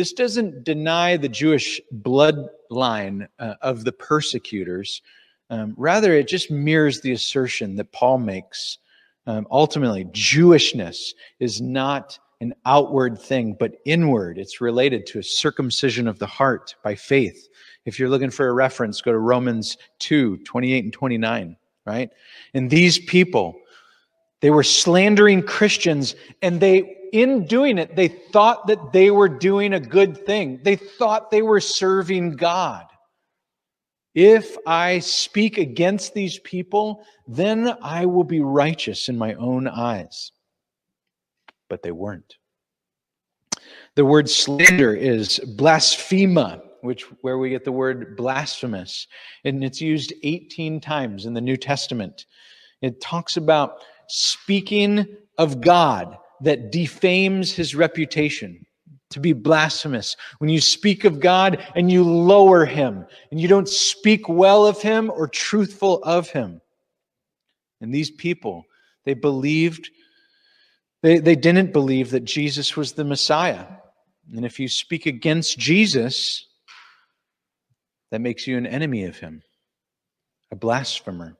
this 0.00 0.14
doesn't 0.14 0.64
deny 0.64 1.18
the 1.18 1.28
Jewish 1.28 1.78
bloodline 1.94 3.28
uh, 3.38 3.56
of 3.60 3.84
the 3.84 3.92
persecutors. 3.92 5.02
Um, 5.50 5.74
rather, 5.76 6.14
it 6.14 6.26
just 6.26 6.50
mirrors 6.50 7.02
the 7.02 7.12
assertion 7.12 7.76
that 7.76 7.92
Paul 7.92 8.16
makes. 8.16 8.78
Um, 9.26 9.46
ultimately, 9.50 10.06
Jewishness 10.06 11.10
is 11.38 11.60
not 11.60 12.18
an 12.40 12.54
outward 12.64 13.20
thing, 13.20 13.54
but 13.60 13.74
inward. 13.84 14.38
It's 14.38 14.62
related 14.62 15.04
to 15.08 15.18
a 15.18 15.22
circumcision 15.22 16.08
of 16.08 16.18
the 16.18 16.26
heart 16.26 16.76
by 16.82 16.94
faith. 16.94 17.50
If 17.84 17.98
you're 17.98 18.08
looking 18.08 18.30
for 18.30 18.48
a 18.48 18.54
reference, 18.54 19.02
go 19.02 19.12
to 19.12 19.18
Romans 19.18 19.76
2 19.98 20.38
28 20.38 20.84
and 20.84 20.92
29, 20.94 21.56
right? 21.84 22.08
And 22.54 22.70
these 22.70 22.98
people, 23.00 23.59
they 24.40 24.50
were 24.50 24.62
slandering 24.62 25.42
Christians, 25.42 26.14
and 26.42 26.60
they, 26.60 26.96
in 27.12 27.46
doing 27.46 27.78
it, 27.78 27.94
they 27.94 28.08
thought 28.08 28.66
that 28.68 28.92
they 28.92 29.10
were 29.10 29.28
doing 29.28 29.74
a 29.74 29.80
good 29.80 30.24
thing. 30.24 30.60
They 30.62 30.76
thought 30.76 31.30
they 31.30 31.42
were 31.42 31.60
serving 31.60 32.36
God. 32.36 32.86
If 34.14 34.56
I 34.66 34.98
speak 34.98 35.58
against 35.58 36.14
these 36.14 36.38
people, 36.40 37.04
then 37.28 37.76
I 37.82 38.06
will 38.06 38.24
be 38.24 38.40
righteous 38.40 39.08
in 39.08 39.16
my 39.16 39.34
own 39.34 39.68
eyes. 39.68 40.32
But 41.68 41.82
they 41.82 41.92
weren't. 41.92 42.36
The 43.94 44.04
word 44.04 44.28
slander 44.28 44.94
is 44.94 45.38
blasphema, 45.56 46.62
which 46.80 47.02
where 47.22 47.38
we 47.38 47.50
get 47.50 47.64
the 47.64 47.72
word 47.72 48.16
blasphemous, 48.16 49.06
and 49.44 49.62
it's 49.62 49.80
used 49.80 50.12
18 50.22 50.80
times 50.80 51.26
in 51.26 51.34
the 51.34 51.40
New 51.40 51.56
Testament. 51.56 52.26
It 52.82 53.00
talks 53.00 53.36
about 53.36 53.82
speaking 54.10 55.06
of 55.38 55.60
God 55.60 56.16
that 56.42 56.72
defames 56.72 57.52
his 57.52 57.74
reputation 57.74 58.66
to 59.10 59.20
be 59.20 59.32
blasphemous. 59.32 60.16
When 60.38 60.50
you 60.50 60.60
speak 60.60 61.04
of 61.04 61.20
God 61.20 61.64
and 61.74 61.90
you 61.90 62.04
lower 62.04 62.64
him 62.64 63.06
and 63.30 63.40
you 63.40 63.48
don't 63.48 63.68
speak 63.68 64.28
well 64.28 64.66
of 64.66 64.80
him 64.80 65.10
or 65.10 65.28
truthful 65.28 66.02
of 66.04 66.30
him. 66.30 66.60
And 67.80 67.92
these 67.92 68.10
people, 68.10 68.66
they 69.04 69.14
believed, 69.14 69.90
they, 71.02 71.18
they 71.18 71.36
didn't 71.36 71.72
believe 71.72 72.10
that 72.10 72.24
Jesus 72.24 72.76
was 72.76 72.92
the 72.92 73.04
Messiah. 73.04 73.66
And 74.34 74.44
if 74.44 74.60
you 74.60 74.68
speak 74.68 75.06
against 75.06 75.58
Jesus, 75.58 76.46
that 78.10 78.20
makes 78.20 78.46
you 78.46 78.58
an 78.58 78.66
enemy 78.66 79.04
of 79.04 79.18
him, 79.18 79.42
a 80.52 80.56
blasphemer. 80.56 81.36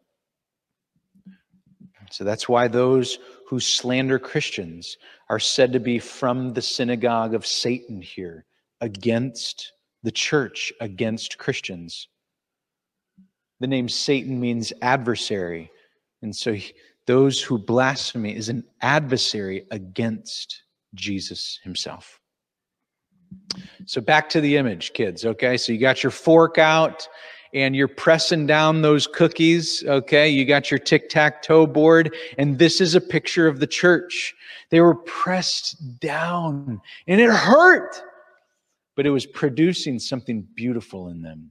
So 2.11 2.25
that's 2.25 2.49
why 2.49 2.69
those 2.69 3.19
who 3.47 3.61
slander 3.61 4.19
Christians 4.19 4.97
are 5.29 5.39
said 5.39 5.73
to 5.73 5.81
be 5.81 5.99
from 5.99 6.53
the 6.53 6.63
synagogue 6.63 7.35
of 7.35 7.47
Satan 7.47 8.01
here, 8.03 8.45
against 8.81 9.73
the 10.03 10.11
church, 10.11 10.73
against 10.81 11.39
Christians. 11.39 12.09
The 13.61 13.67
name 13.67 13.89
Satan 13.89 14.41
means 14.41 14.73
adversary. 14.83 15.71
And 16.23 16.35
so 16.35 16.55
he, 16.55 16.73
those 17.07 17.43
who 17.43 17.59
blaspheme 17.59 18.27
is 18.27 18.49
an 18.49 18.65
adversary 18.81 19.67
against 19.71 20.63
Jesus 20.95 21.59
himself. 21.63 22.21
So 23.87 24.01
back 24.01 24.29
to 24.31 24.41
the 24.41 24.57
image, 24.57 24.93
kids. 24.93 25.25
Okay. 25.25 25.57
So 25.57 25.73
you 25.73 25.79
got 25.79 26.03
your 26.03 26.11
fork 26.11 26.59
out 26.59 27.09
and 27.55 27.75
you're 27.75 27.89
pressing 27.89 28.47
down 28.47 28.83
those 28.83 29.07
cookies. 29.07 29.85
Okay. 29.87 30.29
You 30.29 30.45
got 30.45 30.71
your 30.71 30.79
tic 30.79 31.09
tac 31.09 31.43
toe 31.43 31.67
board. 31.67 32.15
And 32.39 32.59
this 32.59 32.81
is 32.81 32.95
a 32.95 33.01
picture 33.01 33.49
of 33.49 33.61
the 33.61 33.67
church. 33.67 34.35
They 34.71 34.81
were 34.81 34.95
pressed 34.95 35.99
down 36.01 36.81
and 37.07 37.21
it 37.21 37.31
hurt, 37.31 38.01
but 38.97 39.07
it 39.07 39.11
was 39.11 39.27
producing 39.27 39.99
something 39.99 40.47
beautiful 40.55 41.09
in 41.09 41.23
them. 41.23 41.51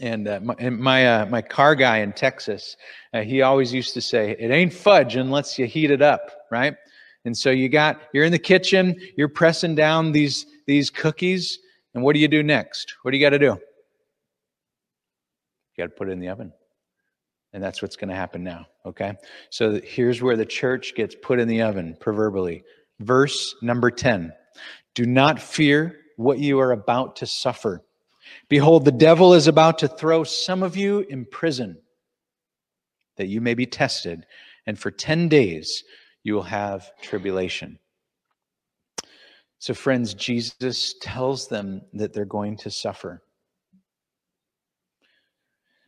And 0.00 0.26
uh, 0.26 0.40
my 0.42 0.54
and 0.58 0.78
my, 0.78 1.06
uh, 1.06 1.26
my 1.26 1.42
car 1.42 1.74
guy 1.74 1.98
in 1.98 2.12
Texas, 2.12 2.76
uh, 3.12 3.20
he 3.20 3.42
always 3.42 3.74
used 3.74 3.92
to 3.92 4.00
say, 4.00 4.34
"It 4.38 4.50
ain't 4.50 4.72
fudge 4.72 5.16
unless 5.16 5.58
you 5.58 5.66
heat 5.66 5.90
it 5.90 6.00
up, 6.00 6.30
right?" 6.50 6.74
And 7.26 7.36
so 7.36 7.50
you 7.50 7.68
got 7.68 8.00
you're 8.14 8.24
in 8.24 8.32
the 8.32 8.38
kitchen, 8.38 8.98
you're 9.18 9.28
pressing 9.28 9.74
down 9.74 10.12
these 10.12 10.46
these 10.66 10.88
cookies, 10.88 11.58
and 11.94 12.02
what 12.02 12.14
do 12.14 12.20
you 12.20 12.28
do 12.28 12.42
next? 12.42 12.94
What 13.02 13.10
do 13.10 13.18
you 13.18 13.24
got 13.24 13.30
to 13.30 13.38
do? 13.38 13.58
You 15.76 15.84
got 15.84 15.90
to 15.90 15.96
put 15.96 16.08
it 16.08 16.12
in 16.12 16.20
the 16.20 16.28
oven. 16.28 16.52
And 17.52 17.62
that's 17.62 17.82
what's 17.82 17.96
going 17.96 18.08
to 18.08 18.14
happen 18.14 18.42
now, 18.42 18.66
okay? 18.86 19.14
So 19.50 19.80
here's 19.84 20.22
where 20.22 20.36
the 20.36 20.46
church 20.46 20.94
gets 20.94 21.14
put 21.14 21.38
in 21.38 21.48
the 21.48 21.62
oven, 21.62 21.96
proverbially. 22.00 22.64
Verse 23.00 23.54
number 23.60 23.90
10 23.90 24.32
Do 24.94 25.04
not 25.04 25.40
fear 25.40 25.98
what 26.16 26.38
you 26.38 26.60
are 26.60 26.72
about 26.72 27.16
to 27.16 27.26
suffer. 27.26 27.82
Behold, 28.48 28.84
the 28.84 28.92
devil 28.92 29.34
is 29.34 29.48
about 29.48 29.78
to 29.78 29.88
throw 29.88 30.24
some 30.24 30.62
of 30.62 30.76
you 30.76 31.00
in 31.00 31.26
prison 31.26 31.78
that 33.16 33.26
you 33.26 33.40
may 33.40 33.54
be 33.54 33.66
tested, 33.66 34.24
and 34.66 34.78
for 34.78 34.90
10 34.90 35.28
days 35.28 35.84
you 36.22 36.34
will 36.34 36.42
have 36.42 36.90
tribulation. 37.02 37.78
So, 39.58 39.74
friends, 39.74 40.14
Jesus 40.14 40.94
tells 41.00 41.48
them 41.48 41.82
that 41.92 42.12
they're 42.12 42.24
going 42.24 42.56
to 42.58 42.70
suffer. 42.70 43.22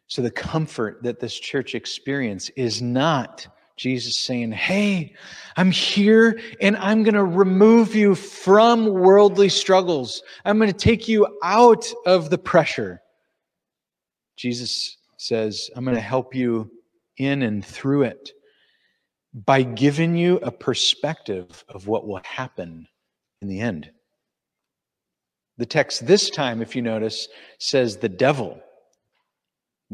So, 0.07 0.23
the 0.23 0.31
comfort 0.31 1.03
that 1.03 1.21
this 1.21 1.39
church 1.39 1.75
experience 1.75 2.51
is 2.51 2.83
not 2.83 3.47
Jesus 3.77 4.19
saying, 4.19 4.53
Hey, 4.53 5.15
I'm 5.57 5.71
here 5.71 6.41
and 6.61 6.77
I'm 6.77 7.03
going 7.03 7.15
to 7.15 7.25
remove 7.25 7.95
you 7.95 8.15
from 8.15 8.87
worldly 8.87 9.49
struggles. 9.49 10.23
I'm 10.45 10.59
going 10.59 10.71
to 10.71 10.77
take 10.77 11.09
you 11.09 11.27
out 11.43 11.87
of 12.07 12.31
the 12.31 12.39
pressure. 12.39 13.01
Jesus 14.37 14.99
says, 15.17 15.71
I'm 15.75 15.85
going 15.85 15.97
to 15.97 16.01
help 16.01 16.35
you 16.35 16.71
in 17.17 17.43
and 17.43 17.65
through 17.65 18.03
it 18.03 18.31
by 19.33 19.63
giving 19.63 20.17
you 20.17 20.37
a 20.39 20.51
perspective 20.51 21.65
of 21.69 21.89
what 21.89 22.07
will 22.07 22.21
happen 22.25 22.87
in 23.43 23.49
the 23.49 23.61
end. 23.61 23.91
The 25.57 25.67
text 25.67 26.07
this 26.07 26.31
time, 26.31 26.63
if 26.63 26.75
you 26.75 26.83
notice, 26.83 27.29
says 27.59 27.97
the 27.97 28.09
devil. 28.09 28.61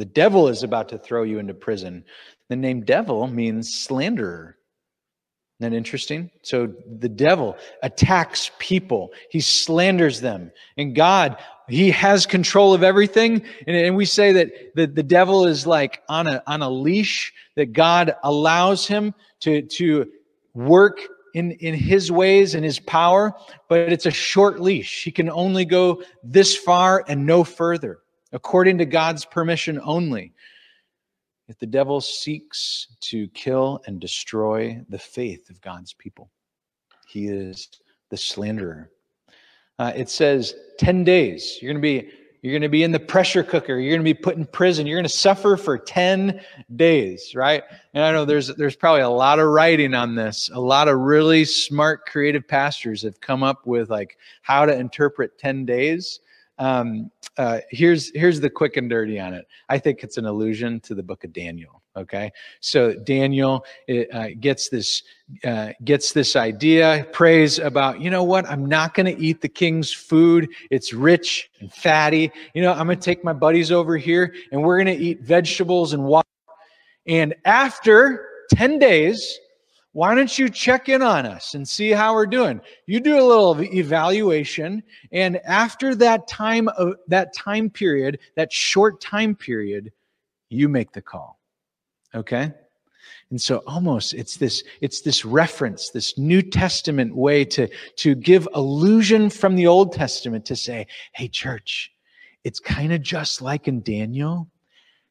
The 0.00 0.06
devil 0.06 0.48
is 0.48 0.62
about 0.62 0.88
to 0.88 0.98
throw 0.98 1.24
you 1.24 1.38
into 1.38 1.52
prison. 1.52 2.06
The 2.48 2.56
name 2.56 2.86
devil 2.86 3.26
means 3.26 3.74
slanderer. 3.74 4.56
Isn't 5.60 5.72
that 5.72 5.76
interesting? 5.76 6.30
So 6.40 6.72
the 6.86 7.10
devil 7.10 7.58
attacks 7.82 8.50
people, 8.58 9.10
he 9.28 9.40
slanders 9.40 10.22
them. 10.22 10.52
And 10.78 10.96
God, 10.96 11.36
he 11.68 11.90
has 11.90 12.24
control 12.24 12.72
of 12.72 12.82
everything. 12.82 13.42
And, 13.66 13.76
and 13.76 13.94
we 13.94 14.06
say 14.06 14.32
that 14.32 14.74
the, 14.74 14.86
the 14.86 15.02
devil 15.02 15.44
is 15.44 15.66
like 15.66 16.02
on 16.08 16.26
a, 16.26 16.42
on 16.46 16.62
a 16.62 16.70
leash, 16.70 17.34
that 17.56 17.74
God 17.74 18.14
allows 18.22 18.86
him 18.86 19.12
to, 19.40 19.60
to 19.60 20.10
work 20.54 20.98
in, 21.34 21.50
in 21.52 21.74
his 21.74 22.10
ways 22.10 22.54
and 22.54 22.64
his 22.64 22.78
power, 22.78 23.34
but 23.68 23.80
it's 23.92 24.06
a 24.06 24.10
short 24.10 24.60
leash. 24.60 25.04
He 25.04 25.10
can 25.10 25.28
only 25.28 25.66
go 25.66 26.02
this 26.22 26.56
far 26.56 27.04
and 27.06 27.26
no 27.26 27.44
further, 27.44 27.98
according 28.32 28.78
to 28.78 28.84
God's 28.84 29.24
permission 29.24 29.80
only. 29.82 30.32
If 31.48 31.58
the 31.58 31.66
devil 31.66 32.00
seeks 32.00 32.86
to 33.00 33.26
kill 33.28 33.80
and 33.86 34.00
destroy 34.00 34.80
the 34.88 34.98
faith 34.98 35.50
of 35.50 35.60
God's 35.60 35.92
people, 35.94 36.30
he 37.08 37.26
is 37.26 37.68
the 38.10 38.16
slanderer. 38.16 38.90
Uh, 39.78 39.92
it 39.96 40.08
says 40.08 40.54
10 40.78 41.02
days. 41.04 41.58
You're 41.60 41.72
going 41.72 41.82
to 41.82 42.02
be 42.02 42.10
you're 42.42 42.52
going 42.52 42.62
to 42.62 42.70
be 42.70 42.84
in 42.84 42.92
the 42.92 43.00
pressure 43.00 43.42
cooker. 43.42 43.78
You're 43.78 43.90
going 43.90 44.00
to 44.00 44.14
be 44.14 44.14
put 44.14 44.36
in 44.36 44.46
prison. 44.46 44.86
You're 44.86 44.96
going 44.96 45.04
to 45.04 45.10
suffer 45.10 45.58
for 45.58 45.76
10 45.76 46.40
days, 46.76 47.34
right? 47.34 47.62
And 47.92 48.02
I 48.02 48.12
know 48.12 48.24
there's 48.24 48.48
there's 48.56 48.76
probably 48.76 49.02
a 49.02 49.10
lot 49.10 49.38
of 49.38 49.48
writing 49.48 49.92
on 49.94 50.14
this. 50.14 50.50
A 50.54 50.60
lot 50.60 50.88
of 50.88 50.98
really 50.98 51.44
smart 51.44 52.06
creative 52.06 52.48
pastors 52.48 53.02
have 53.02 53.20
come 53.20 53.42
up 53.42 53.66
with 53.66 53.90
like 53.90 54.16
how 54.40 54.64
to 54.64 54.74
interpret 54.74 55.38
10 55.38 55.66
days. 55.66 56.20
Um, 56.60 57.10
uh, 57.38 57.60
here's 57.70 58.12
here's 58.14 58.38
the 58.38 58.50
quick 58.50 58.76
and 58.76 58.88
dirty 58.90 59.18
on 59.18 59.32
it. 59.32 59.46
I 59.70 59.78
think 59.78 60.04
it's 60.04 60.18
an 60.18 60.26
allusion 60.26 60.78
to 60.80 60.94
the 60.94 61.02
book 61.02 61.24
of 61.24 61.32
Daniel. 61.32 61.82
Okay, 61.96 62.30
so 62.60 62.94
Daniel 62.94 63.64
uh, 64.12 64.26
gets 64.38 64.68
this 64.68 65.02
uh, 65.44 65.70
gets 65.84 66.12
this 66.12 66.36
idea, 66.36 67.06
prays 67.12 67.58
about 67.58 68.02
you 68.02 68.10
know 68.10 68.22
what 68.22 68.46
I'm 68.48 68.66
not 68.66 68.92
going 68.92 69.06
to 69.06 69.18
eat 69.20 69.40
the 69.40 69.48
king's 69.48 69.90
food. 69.90 70.50
It's 70.70 70.92
rich 70.92 71.50
and 71.60 71.72
fatty. 71.72 72.30
You 72.54 72.60
know 72.60 72.72
I'm 72.72 72.86
going 72.86 72.98
to 72.98 73.04
take 73.04 73.24
my 73.24 73.32
buddies 73.32 73.72
over 73.72 73.96
here 73.96 74.34
and 74.52 74.62
we're 74.62 74.76
going 74.76 74.98
to 74.98 75.02
eat 75.02 75.22
vegetables 75.22 75.94
and 75.94 76.04
water. 76.04 76.28
And 77.06 77.34
after 77.46 78.28
ten 78.50 78.78
days, 78.78 79.38
why 79.92 80.14
don't 80.14 80.38
you 80.38 80.48
check 80.48 80.88
in 80.88 81.02
on 81.02 81.26
us 81.26 81.54
and 81.54 81.68
see 81.68 81.90
how 81.90 82.14
we're 82.14 82.26
doing? 82.26 82.60
You 82.86 83.00
do 83.00 83.18
a 83.18 83.26
little 83.26 83.60
evaluation 83.60 84.82
and 85.12 85.38
after 85.44 85.94
that 85.96 86.28
time 86.28 86.68
of 86.68 86.94
that 87.08 87.34
time 87.34 87.70
period 87.70 88.20
that 88.36 88.52
short 88.52 89.00
time 89.00 89.34
period 89.34 89.92
you 90.48 90.68
make 90.68 90.92
the 90.92 91.02
call 91.02 91.40
okay? 92.14 92.52
And 93.30 93.40
so 93.40 93.58
almost 93.66 94.14
it's 94.14 94.36
this 94.36 94.64
it's 94.80 95.02
this 95.02 95.24
reference 95.24 95.90
this 95.90 96.18
new 96.18 96.42
testament 96.42 97.14
way 97.14 97.44
to 97.46 97.68
to 97.96 98.14
give 98.14 98.48
allusion 98.54 99.30
from 99.30 99.54
the 99.54 99.66
old 99.66 99.92
testament 99.92 100.44
to 100.46 100.56
say 100.56 100.86
hey 101.14 101.28
church 101.28 101.92
it's 102.42 102.58
kind 102.58 102.92
of 102.92 103.02
just 103.02 103.42
like 103.42 103.68
in 103.68 103.82
daniel. 103.82 104.48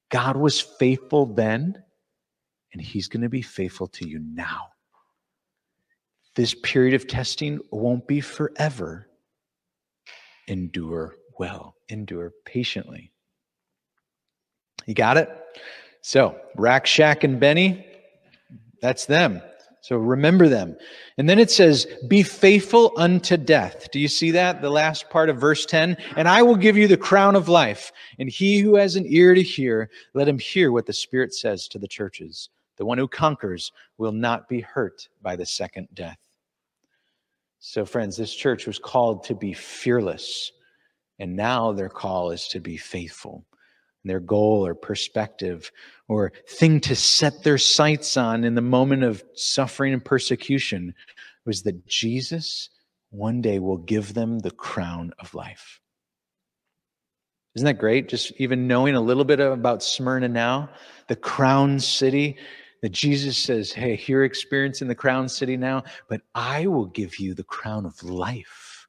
God 0.10 0.36
was 0.36 0.60
faithful 0.60 1.28
then 1.28 1.82
and 2.74 2.82
he's 2.82 3.08
going 3.08 3.24
to 3.24 3.30
be 3.30 3.42
faithful 3.42 3.88
to 3.88 4.08
you 4.08 4.20
now. 4.20 4.68
This 6.36 6.54
period 6.54 6.94
of 6.94 7.08
testing 7.08 7.60
won't 7.72 8.08
be 8.08 8.22
forever. 8.22 9.08
Endure 10.48 11.16
well, 11.40 11.76
endure 11.88 12.34
patiently. 12.46 13.12
You 14.86 14.94
got 14.94 15.18
it? 15.18 15.30
So, 16.02 16.40
Rack, 16.56 16.86
Shack, 16.86 17.24
and 17.24 17.40
Benny, 17.40 17.86
that's 18.82 19.06
them. 19.06 19.42
So 19.82 19.96
remember 19.96 20.50
them. 20.50 20.76
And 21.18 21.30
then 21.30 21.40
it 21.40 21.50
says, 21.50 21.88
Be 22.08 22.22
faithful 22.22 22.92
unto 22.98 23.38
death. 23.38 23.90
Do 23.92 24.00
you 24.00 24.10
see 24.10 24.32
that? 24.32 24.62
The 24.62 24.70
last 24.70 25.10
part 25.10 25.30
of 25.30 25.38
verse 25.40 25.66
10. 25.66 25.96
And 26.18 26.28
I 26.28 26.42
will 26.42 26.58
give 26.58 26.78
you 26.78 26.88
the 26.88 26.98
crown 26.98 27.36
of 27.36 27.48
life. 27.48 27.92
And 28.20 28.30
he 28.30 28.60
who 28.60 28.76
has 28.76 28.98
an 28.98 29.06
ear 29.08 29.34
to 29.34 29.42
hear, 29.42 29.90
let 30.14 30.28
him 30.28 30.38
hear 30.38 30.72
what 30.72 30.86
the 30.86 30.94
Spirit 30.94 31.34
says 31.34 31.68
to 31.70 31.80
the 31.80 31.88
churches. 31.88 32.50
The 32.80 32.86
one 32.86 32.98
who 32.98 33.08
conquers 33.08 33.72
will 33.98 34.14
not 34.14 34.48
be 34.48 34.62
hurt 34.62 35.10
by 35.22 35.36
the 35.36 35.46
second 35.46 35.90
death. 35.94 36.18
So, 37.60 37.86
friends, 37.86 38.16
this 38.16 38.34
church 38.34 38.66
was 38.66 38.80
called 38.80 39.26
to 39.26 39.36
be 39.36 39.52
fearless, 39.52 40.54
and 41.20 41.36
now 41.36 41.74
their 41.74 41.90
call 41.90 42.32
is 42.32 42.48
to 42.48 42.62
be 42.62 42.78
faithful. 42.78 43.46
Their 44.06 44.22
goal 44.22 44.66
or 44.66 44.74
perspective 44.74 45.74
or 46.08 46.32
thing 46.48 46.80
to 46.82 46.96
set 46.96 47.44
their 47.44 47.58
sights 47.58 48.16
on 48.16 48.46
in 48.46 48.56
the 48.56 48.62
moment 48.62 49.04
of 49.04 49.22
suffering 49.36 49.92
and 49.92 50.04
persecution 50.04 50.96
was 51.46 51.64
that 51.64 51.86
Jesus 51.86 52.70
one 53.10 53.42
day 53.42 53.60
will 53.60 53.78
give 53.78 54.14
them 54.14 54.40
the 54.40 54.52
crown 54.52 55.12
of 55.20 55.36
life. 55.36 55.82
Isn't 57.56 57.66
that 57.66 57.80
great? 57.80 58.08
Just 58.08 58.32
even 58.38 58.68
knowing 58.68 58.96
a 58.96 59.02
little 59.02 59.26
bit 59.26 59.42
about 59.42 59.84
Smyrna 59.84 60.30
now, 60.30 60.70
the 61.08 61.16
crown 61.18 61.80
city, 61.80 62.38
that 62.82 62.90
Jesus 62.90 63.38
says, 63.38 63.72
Hey, 63.72 64.02
you're 64.08 64.24
experiencing 64.24 64.88
the 64.88 64.96
crown 64.96 65.28
city 65.28 65.58
now, 65.58 65.84
but 66.08 66.22
I 66.36 66.68
will 66.68 66.86
give 66.86 67.20
you 67.20 67.34
the 67.34 67.44
crown 67.44 67.86
of 67.86 68.02
life. 68.04 68.88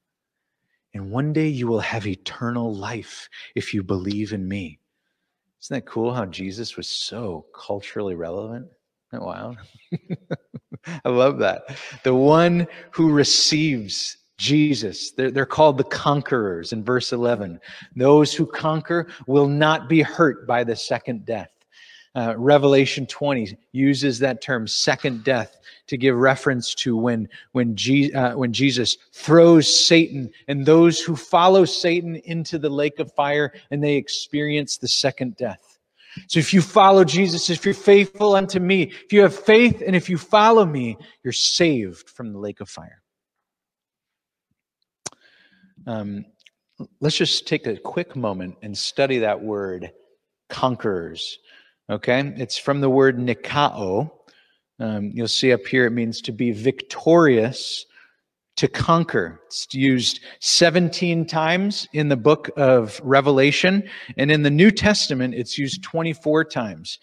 And 0.94 1.10
one 1.10 1.32
day 1.32 1.48
you 1.48 1.66
will 1.66 1.80
have 1.80 2.06
eternal 2.06 2.74
life 2.74 3.28
if 3.54 3.72
you 3.72 3.82
believe 3.82 4.32
in 4.32 4.46
me. 4.46 4.78
Isn't 5.62 5.74
that 5.74 5.90
cool 5.90 6.12
how 6.12 6.24
Jesus 6.26 6.76
was 6.76 6.88
so 6.88 7.46
culturally 7.54 8.14
relevant? 8.14 8.66
Isn't 9.12 9.20
that 9.20 9.22
wild? 9.22 9.56
I 11.04 11.08
love 11.08 11.38
that. 11.38 11.78
The 12.02 12.14
one 12.14 12.66
who 12.92 13.12
receives 13.12 14.16
Jesus, 14.38 15.12
they're, 15.12 15.30
they're 15.30 15.46
called 15.46 15.76
the 15.76 15.84
conquerors 15.84 16.72
in 16.72 16.82
verse 16.82 17.12
11. 17.12 17.60
Those 17.94 18.32
who 18.32 18.46
conquer 18.46 19.08
will 19.26 19.46
not 19.46 19.88
be 19.88 20.00
hurt 20.00 20.46
by 20.46 20.64
the 20.64 20.74
second 20.74 21.26
death. 21.26 21.50
Uh, 22.14 22.34
Revelation 22.36 23.06
20 23.06 23.56
uses 23.72 24.18
that 24.18 24.42
term, 24.42 24.66
second 24.66 25.22
death, 25.22 25.58
to 25.86 25.96
give 25.96 26.16
reference 26.16 26.74
to 26.74 26.96
when, 26.96 27.28
when, 27.52 27.76
Je- 27.76 28.12
uh, 28.12 28.36
when 28.36 28.52
Jesus 28.52 28.96
throws 29.12 29.86
Satan 29.86 30.30
and 30.48 30.66
those 30.66 31.00
who 31.00 31.14
follow 31.14 31.64
Satan 31.64 32.16
into 32.16 32.58
the 32.58 32.68
lake 32.68 32.98
of 32.98 33.12
fire 33.12 33.52
and 33.70 33.82
they 33.82 33.94
experience 33.94 34.76
the 34.76 34.88
second 34.88 35.36
death. 35.36 35.78
So 36.26 36.40
if 36.40 36.52
you 36.52 36.60
follow 36.60 37.04
Jesus, 37.04 37.50
if 37.50 37.64
you're 37.64 37.74
faithful 37.74 38.34
unto 38.34 38.58
me, 38.58 38.92
if 39.04 39.12
you 39.12 39.22
have 39.22 39.34
faith 39.34 39.82
and 39.84 39.94
if 39.94 40.10
you 40.10 40.18
follow 40.18 40.64
me, 40.64 40.96
you're 41.22 41.32
saved 41.32 42.08
from 42.10 42.32
the 42.32 42.38
lake 42.38 42.60
of 42.60 42.68
fire. 42.68 43.02
Um, 45.86 46.24
let's 47.00 47.16
just 47.16 47.46
take 47.46 47.66
a 47.66 47.76
quick 47.76 48.16
moment 48.16 48.56
and 48.62 48.76
study 48.76 49.18
that 49.18 49.40
word 49.40 49.92
conquerors. 50.48 51.38
Okay, 51.90 52.32
it's 52.36 52.56
from 52.56 52.80
the 52.80 52.88
word 52.88 53.18
nikao. 53.18 54.08
Um, 54.78 55.10
you'll 55.12 55.26
see 55.26 55.52
up 55.52 55.66
here 55.66 55.86
it 55.86 55.90
means 55.90 56.20
to 56.20 56.30
be 56.30 56.52
victorious, 56.52 57.84
to 58.58 58.68
conquer. 58.68 59.40
It's 59.46 59.66
used 59.72 60.20
17 60.38 61.26
times 61.26 61.88
in 61.92 62.08
the 62.08 62.16
book 62.16 62.48
of 62.56 63.00
Revelation, 63.02 63.88
and 64.16 64.30
in 64.30 64.44
the 64.44 64.50
New 64.50 64.70
Testament, 64.70 65.34
it's 65.34 65.58
used 65.58 65.82
24 65.82 66.44
times. 66.44 67.00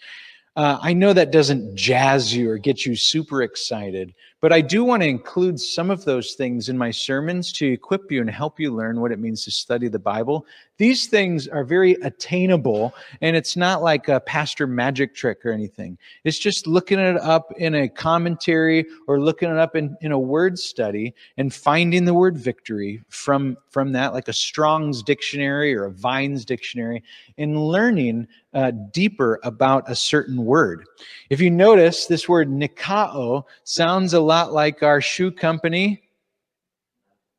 Uh, 0.56 0.78
I 0.80 0.94
know 0.94 1.12
that 1.12 1.32
doesn't 1.32 1.76
jazz 1.76 2.34
you 2.34 2.48
or 2.48 2.56
get 2.56 2.86
you 2.86 2.96
super 2.96 3.42
excited, 3.42 4.14
but 4.40 4.52
I 4.52 4.60
do 4.60 4.84
want 4.84 5.02
to 5.02 5.08
include 5.08 5.58
some 5.58 5.90
of 5.90 6.04
those 6.04 6.34
things 6.34 6.68
in 6.68 6.78
my 6.78 6.90
sermons 6.90 7.52
to 7.54 7.66
equip 7.66 8.10
you 8.12 8.20
and 8.20 8.30
help 8.30 8.60
you 8.60 8.72
learn 8.72 9.00
what 9.00 9.10
it 9.10 9.18
means 9.18 9.44
to 9.44 9.50
study 9.50 9.88
the 9.88 9.98
Bible. 9.98 10.46
These 10.76 11.08
things 11.08 11.48
are 11.48 11.64
very 11.64 11.94
attainable, 12.02 12.94
and 13.20 13.34
it's 13.34 13.56
not 13.56 13.82
like 13.82 14.06
a 14.06 14.20
pastor 14.20 14.68
magic 14.68 15.12
trick 15.12 15.44
or 15.44 15.50
anything. 15.50 15.98
It's 16.22 16.38
just 16.38 16.68
looking 16.68 17.00
it 17.00 17.16
up 17.16 17.52
in 17.56 17.74
a 17.74 17.88
commentary 17.88 18.86
or 19.08 19.20
looking 19.20 19.50
it 19.50 19.58
up 19.58 19.74
in, 19.74 19.96
in 20.02 20.12
a 20.12 20.18
word 20.18 20.56
study 20.56 21.14
and 21.36 21.52
finding 21.52 22.04
the 22.04 22.14
word 22.14 22.38
victory 22.38 23.02
from, 23.08 23.56
from 23.70 23.90
that, 23.92 24.14
like 24.14 24.28
a 24.28 24.32
Strong's 24.32 25.02
dictionary 25.02 25.74
or 25.74 25.86
a 25.86 25.90
Vine's 25.90 26.44
dictionary, 26.44 27.02
and 27.38 27.66
learning 27.66 28.28
uh, 28.54 28.70
deeper 28.92 29.40
about 29.42 29.90
a 29.90 29.96
certain 29.96 30.44
word. 30.44 30.84
If 31.28 31.40
you 31.40 31.50
notice, 31.50 32.06
this 32.06 32.28
word 32.28 32.48
nikao 32.48 33.44
sounds 33.64 34.14
a 34.14 34.20
lot 34.28 34.52
like 34.52 34.82
our 34.82 35.00
shoe 35.00 35.30
company, 35.30 36.02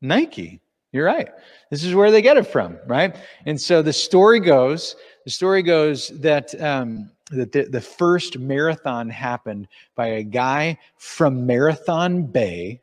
Nike. 0.01 0.59
You're 0.91 1.05
right. 1.05 1.29
This 1.69 1.83
is 1.83 1.93
where 1.93 2.09
they 2.09 2.21
get 2.21 2.37
it 2.37 2.47
from, 2.47 2.77
right? 2.87 3.15
And 3.45 3.61
so 3.61 3.83
the 3.83 3.93
story 3.93 4.39
goes, 4.39 4.95
the 5.23 5.29
story 5.29 5.61
goes 5.61 6.07
that 6.19 6.59
um, 6.61 7.11
that 7.29 7.51
the, 7.51 7.65
the 7.65 7.81
first 7.81 8.39
marathon 8.39 9.07
happened 9.07 9.67
by 9.95 10.07
a 10.07 10.23
guy 10.23 10.79
from 10.97 11.45
Marathon 11.45 12.23
Bay 12.23 12.81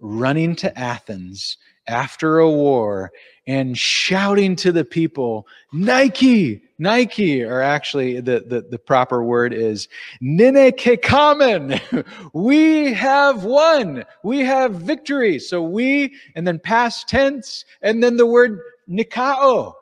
running 0.00 0.56
to 0.56 0.76
Athens 0.76 1.58
after 1.86 2.38
a 2.38 2.50
war 2.50 3.12
and 3.46 3.76
shouting 3.76 4.54
to 4.56 4.70
the 4.70 4.84
people, 4.84 5.46
Nike, 5.72 6.62
Nike, 6.78 7.42
or 7.42 7.60
actually 7.60 8.20
the, 8.20 8.44
the, 8.46 8.66
the 8.70 8.78
proper 8.78 9.22
word 9.24 9.52
is 9.52 9.88
Nenikekamen. 10.22 12.04
We 12.32 12.92
have 12.92 13.44
won. 13.44 14.04
We 14.22 14.40
have 14.40 14.74
victory. 14.74 15.38
So 15.38 15.62
we, 15.62 16.14
and 16.34 16.46
then 16.46 16.58
past 16.58 17.08
tense, 17.08 17.64
and 17.82 18.02
then 18.02 18.16
the 18.16 18.26
word 18.26 18.60
Nikao. 18.88 19.74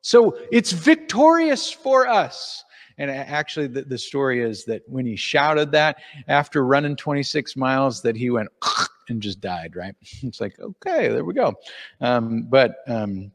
So 0.00 0.36
it's 0.50 0.72
victorious 0.72 1.70
for 1.70 2.06
us. 2.06 2.64
And 2.98 3.10
actually, 3.10 3.66
the, 3.66 3.82
the 3.82 3.98
story 3.98 4.40
is 4.40 4.64
that 4.66 4.82
when 4.86 5.04
he 5.06 5.16
shouted 5.16 5.72
that 5.72 5.96
after 6.28 6.64
running 6.64 6.94
26 6.94 7.56
miles, 7.56 8.02
that 8.02 8.16
he 8.16 8.30
went 8.30 8.48
and 9.08 9.22
just 9.22 9.40
died, 9.40 9.76
right? 9.76 9.94
It's 10.22 10.40
like, 10.40 10.58
okay, 10.58 11.08
there 11.08 11.24
we 11.24 11.34
go. 11.34 11.54
Um, 12.00 12.42
but 12.48 12.76
um, 12.86 13.32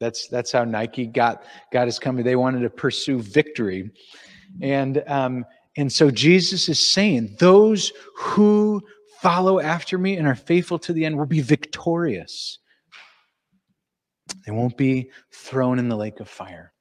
that's 0.00 0.28
that's 0.28 0.52
how 0.52 0.64
Nike 0.64 1.06
got 1.06 1.44
got 1.72 1.86
his 1.86 1.98
company. 1.98 2.24
They 2.24 2.36
wanted 2.36 2.60
to 2.60 2.70
pursue 2.70 3.20
victory, 3.20 3.90
and 4.60 5.02
um, 5.06 5.44
and 5.76 5.90
so 5.90 6.10
Jesus 6.10 6.68
is 6.68 6.84
saying, 6.92 7.36
those 7.38 7.92
who 8.16 8.82
follow 9.20 9.60
after 9.60 9.96
me 9.96 10.16
and 10.16 10.26
are 10.26 10.34
faithful 10.34 10.78
to 10.80 10.92
the 10.92 11.04
end 11.04 11.16
will 11.16 11.26
be 11.26 11.40
victorious. 11.40 12.58
They 14.44 14.52
won't 14.52 14.76
be 14.76 15.10
thrown 15.32 15.78
in 15.78 15.88
the 15.88 15.96
lake 15.96 16.20
of 16.20 16.28
fire. 16.28 16.72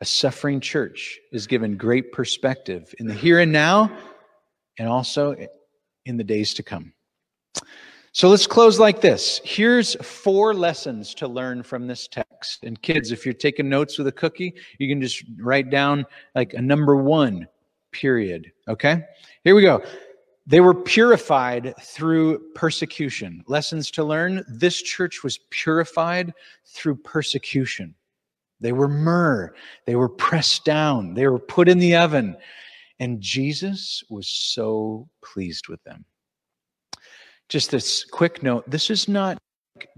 A 0.00 0.04
suffering 0.04 0.60
church 0.60 1.20
is 1.30 1.46
given 1.46 1.76
great 1.76 2.12
perspective 2.12 2.92
in 2.98 3.06
the 3.06 3.14
here 3.14 3.38
and 3.38 3.52
now, 3.52 3.96
and 4.78 4.88
also 4.88 5.36
in 6.06 6.16
the 6.16 6.24
days 6.24 6.54
to 6.54 6.62
come. 6.62 6.92
So 8.14 8.28
let's 8.28 8.46
close 8.46 8.78
like 8.78 9.00
this. 9.00 9.40
Here's 9.42 9.94
four 9.96 10.52
lessons 10.52 11.14
to 11.14 11.26
learn 11.26 11.62
from 11.62 11.86
this 11.86 12.08
text. 12.08 12.64
And 12.64 12.80
kids, 12.82 13.10
if 13.10 13.24
you're 13.24 13.32
taking 13.32 13.70
notes 13.70 13.96
with 13.96 14.06
a 14.06 14.12
cookie, 14.12 14.54
you 14.78 14.86
can 14.86 15.00
just 15.00 15.24
write 15.38 15.70
down 15.70 16.04
like 16.34 16.52
a 16.52 16.60
number 16.60 16.94
one, 16.96 17.48
period. 17.90 18.52
Okay? 18.68 19.02
Here 19.44 19.54
we 19.54 19.62
go. 19.62 19.82
They 20.46 20.60
were 20.60 20.74
purified 20.74 21.72
through 21.80 22.40
persecution. 22.54 23.44
Lessons 23.46 23.90
to 23.92 24.04
learn 24.04 24.44
this 24.46 24.82
church 24.82 25.22
was 25.22 25.38
purified 25.50 26.34
through 26.66 26.96
persecution. 26.96 27.94
They 28.60 28.72
were 28.72 28.88
myrrh, 28.88 29.54
they 29.86 29.96
were 29.96 30.08
pressed 30.08 30.64
down, 30.64 31.14
they 31.14 31.26
were 31.26 31.38
put 31.38 31.68
in 31.68 31.78
the 31.78 31.96
oven 31.96 32.36
And 33.02 33.20
Jesus 33.20 34.04
was 34.08 34.28
so 34.28 35.08
pleased 35.24 35.66
with 35.66 35.82
them. 35.82 36.04
Just 37.48 37.72
this 37.72 38.04
quick 38.04 38.44
note 38.44 38.62
this 38.70 38.90
is 38.90 39.08
not 39.08 39.38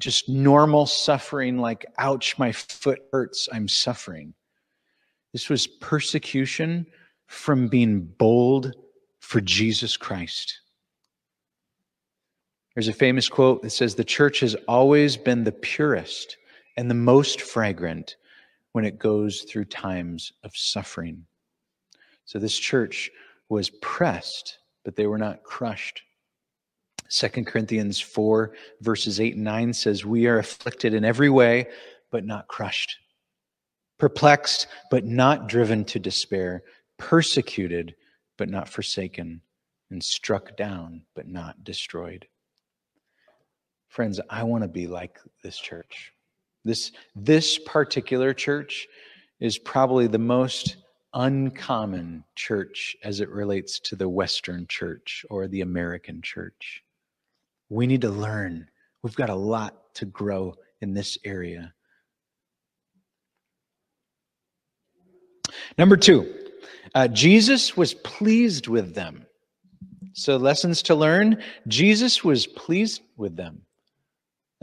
just 0.01 0.27
normal 0.31 0.87
suffering, 0.87 1.59
like, 1.59 1.85
ouch, 1.99 2.39
my 2.39 2.51
foot 2.51 3.01
hurts, 3.13 3.47
I'm 3.53 3.69
suffering. 3.69 4.33
This 5.35 5.51
was 5.51 5.67
persecution 5.67 6.87
from 7.27 7.69
being 7.69 8.01
bold 8.01 8.73
for 9.21 9.43
Jesus 9.43 9.99
Christ. 9.99 10.61
There's 12.75 12.89
a 12.89 12.95
famous 12.95 13.29
quote 13.29 13.61
that 13.61 13.71
says, 13.71 13.95
The 13.95 14.05
church 14.05 14.41
has 14.41 14.57
always 14.67 15.19
been 15.19 15.45
the 15.45 15.53
purest 15.53 16.39
and 16.79 16.89
the 16.89 16.95
most 16.95 17.43
fragrant 17.43 18.17
when 18.73 18.87
it 18.87 18.99
goes 18.99 19.43
through 19.43 19.67
times 19.67 20.33
of 20.43 20.57
suffering. 20.57 21.27
So 22.25 22.39
this 22.39 22.57
church 22.57 23.11
was 23.49 23.71
pressed, 23.71 24.59
but 24.85 24.97
they 24.97 25.07
were 25.07 25.19
not 25.19 25.43
crushed. 25.43 26.03
Second 27.09 27.47
Corinthians 27.47 28.01
4, 28.01 28.55
verses 28.81 29.21
8 29.21 29.35
and 29.35 29.45
9 29.45 29.73
says, 29.73 30.05
We 30.05 30.27
are 30.27 30.39
afflicted 30.39 30.95
in 30.95 31.05
every 31.05 31.31
way, 31.31 31.69
but 32.11 32.25
not 32.25 32.49
crushed, 32.49 32.97
perplexed, 33.99 34.67
but 34.91 35.05
not 35.05 35.49
driven 35.49 35.85
to 35.87 35.99
despair, 35.99 36.63
persecuted, 36.99 37.95
but 38.39 38.49
not 38.49 38.69
forsaken, 38.69 39.43
and 39.91 40.03
struck 40.03 40.57
down, 40.57 41.03
but 41.15 41.29
not 41.29 41.63
destroyed. 41.63 42.27
Friends, 43.89 44.19
I 44.31 44.43
want 44.43 44.63
to 44.65 44.69
be 44.69 44.87
like 44.87 45.19
this 45.43 45.57
church. 45.57 46.13
This, 46.65 46.91
this 47.15 47.59
particular 47.59 48.33
church 48.33 48.89
is 49.39 49.59
probably 49.59 50.07
the 50.07 50.19
most 50.19 50.77
uncommon 51.15 52.25
church 52.35 52.97
as 53.03 53.21
it 53.21 53.29
relates 53.31 53.79
to 53.79 53.97
the 53.97 54.09
Western 54.09 54.67
church 54.67 55.25
or 55.31 55.47
the 55.47 55.61
American 55.63 56.21
church. 56.21 56.83
We 57.69 57.87
need 57.87 58.03
to 58.03 58.11
learn. 58.11 58.69
We've 59.03 59.15
got 59.15 59.31
a 59.31 59.35
lot 59.35 59.95
to 59.95 60.05
grow 60.05 60.55
in 60.81 60.93
this 60.93 61.17
area. 61.25 61.73
Number 65.79 65.97
two, 65.97 66.33
uh, 66.95 67.09
Jesus 67.09 67.77
was 67.77 67.95
pleased 67.95 68.69
with 68.69 68.95
them. 68.95 69.27
So, 70.13 70.37
lessons 70.37 70.83
to 70.83 70.95
learn 70.95 71.43
Jesus 71.67 72.23
was 72.23 72.47
pleased 72.47 73.03
with 73.17 73.37
them. 73.37 73.63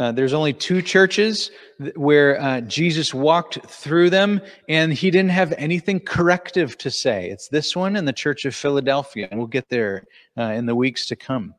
Uh, 0.01 0.11
there's 0.11 0.33
only 0.33 0.51
two 0.51 0.81
churches 0.81 1.51
where 1.95 2.41
uh, 2.41 2.59
Jesus 2.61 3.13
walked 3.13 3.63
through 3.67 4.09
them 4.09 4.41
and 4.67 4.91
he 4.91 5.11
didn't 5.11 5.29
have 5.29 5.53
anything 5.59 5.99
corrective 5.99 6.75
to 6.79 6.89
say. 6.89 7.29
It's 7.29 7.49
this 7.49 7.75
one 7.75 7.95
and 7.95 8.07
the 8.07 8.11
Church 8.11 8.45
of 8.45 8.55
Philadelphia, 8.55 9.27
and 9.29 9.39
we'll 9.39 9.45
get 9.45 9.69
there 9.69 10.07
uh, 10.39 10.53
in 10.53 10.65
the 10.65 10.73
weeks 10.73 11.05
to 11.09 11.15
come. 11.15 11.53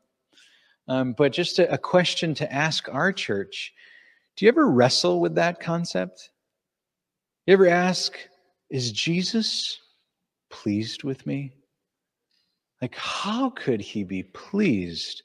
Um, 0.89 1.13
but 1.13 1.31
just 1.31 1.57
a, 1.57 1.71
a 1.71 1.77
question 1.77 2.33
to 2.35 2.53
ask 2.53 2.89
our 2.91 3.13
church 3.13 3.71
do 4.35 4.43
you 4.43 4.49
ever 4.49 4.67
wrestle 4.67 5.21
with 5.21 5.35
that 5.35 5.61
concept? 5.61 6.29
You 7.45 7.53
ever 7.53 7.69
ask, 7.69 8.17
is 8.69 8.91
Jesus 8.91 9.79
pleased 10.49 11.05
with 11.05 11.25
me? 11.25 11.53
Like, 12.81 12.95
how 12.95 13.51
could 13.51 13.79
he 13.79 14.03
be 14.03 14.23
pleased 14.23 15.23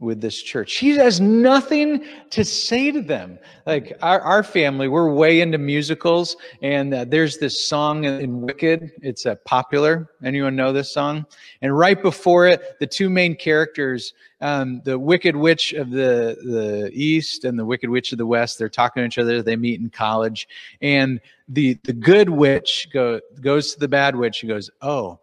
with 0.00 0.20
this 0.20 0.40
church. 0.40 0.76
He 0.76 0.90
has 0.90 1.20
nothing 1.20 2.04
to 2.30 2.44
say 2.44 2.92
to 2.92 3.02
them. 3.02 3.38
Like 3.66 3.98
our, 4.00 4.20
our 4.20 4.42
family, 4.44 4.86
we're 4.86 5.12
way 5.12 5.40
into 5.40 5.58
musicals, 5.58 6.36
and 6.62 6.94
uh, 6.94 7.04
there's 7.04 7.38
this 7.38 7.66
song 7.66 8.04
in 8.04 8.40
Wicked. 8.40 8.92
It's 9.02 9.26
a 9.26 9.32
uh, 9.32 9.34
popular. 9.44 10.08
Anyone 10.22 10.54
know 10.54 10.72
this 10.72 10.92
song? 10.92 11.26
And 11.62 11.76
right 11.76 12.00
before 12.00 12.46
it, 12.46 12.78
the 12.78 12.86
two 12.86 13.10
main 13.10 13.34
characters, 13.34 14.14
um, 14.40 14.82
the 14.84 14.96
Wicked 14.96 15.34
Witch 15.34 15.72
of 15.72 15.90
the 15.90 16.36
the 16.44 16.90
East 16.92 17.44
and 17.44 17.58
the 17.58 17.66
Wicked 17.66 17.90
Witch 17.90 18.12
of 18.12 18.18
the 18.18 18.26
West, 18.26 18.56
they're 18.58 18.68
talking 18.68 19.02
to 19.02 19.06
each 19.06 19.18
other. 19.18 19.42
They 19.42 19.56
meet 19.56 19.80
in 19.80 19.90
college, 19.90 20.46
and 20.80 21.20
the 21.48 21.76
the 21.82 21.92
good 21.92 22.30
witch 22.30 22.88
go, 22.92 23.20
goes 23.40 23.74
to 23.74 23.80
the 23.80 23.88
bad 23.88 24.14
witch 24.14 24.42
and 24.42 24.50
goes, 24.50 24.70
"Oh." 24.80 25.18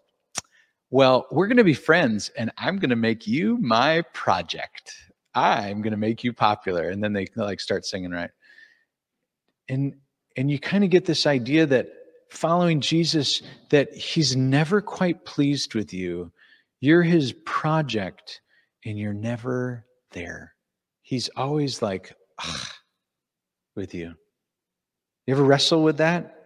Well, 0.95 1.27
we're 1.29 1.47
going 1.47 1.57
to 1.57 1.65
be 1.65 1.73
friends 1.73 2.31
and 2.37 2.53
I'm 2.57 2.79
going 2.79 2.89
to 2.89 2.95
make 2.95 3.27
you 3.27 3.57
my 3.57 4.01
project. 4.13 4.95
I'm 5.33 5.81
going 5.81 5.91
to 5.91 5.97
make 5.97 6.23
you 6.23 6.31
popular. 6.31 6.87
And 6.87 7.03
then 7.03 7.11
they 7.11 7.27
like 7.35 7.59
start 7.59 7.85
singing, 7.85 8.11
right? 8.11 8.29
And, 9.67 9.95
and 10.37 10.49
you 10.49 10.57
kind 10.57 10.85
of 10.85 10.89
get 10.89 11.03
this 11.03 11.27
idea 11.27 11.65
that 11.65 11.89
following 12.29 12.79
Jesus, 12.79 13.41
that 13.71 13.93
he's 13.93 14.37
never 14.37 14.79
quite 14.79 15.25
pleased 15.25 15.75
with 15.75 15.91
you. 15.91 16.31
You're 16.79 17.03
his 17.03 17.33
project 17.45 18.39
and 18.85 18.97
you're 18.97 19.11
never 19.11 19.85
there. 20.11 20.53
He's 21.01 21.27
always 21.35 21.81
like, 21.81 22.15
with 23.75 23.93
you. 23.93 24.13
You 25.27 25.33
ever 25.33 25.43
wrestle 25.43 25.83
with 25.83 25.97
that? 25.97 26.37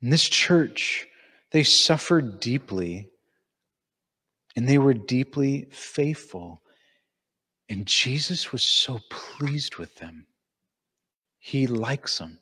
In 0.00 0.08
this 0.08 0.26
church, 0.26 1.08
they 1.52 1.62
suffered 1.62 2.40
deeply 2.40 3.10
and 4.56 4.68
they 4.68 4.78
were 4.78 4.94
deeply 4.94 5.68
faithful. 5.70 6.62
And 7.68 7.86
Jesus 7.86 8.52
was 8.52 8.62
so 8.62 9.00
pleased 9.10 9.76
with 9.76 9.94
them. 9.96 10.26
He 11.38 11.66
likes 11.66 12.18
them. 12.18 12.38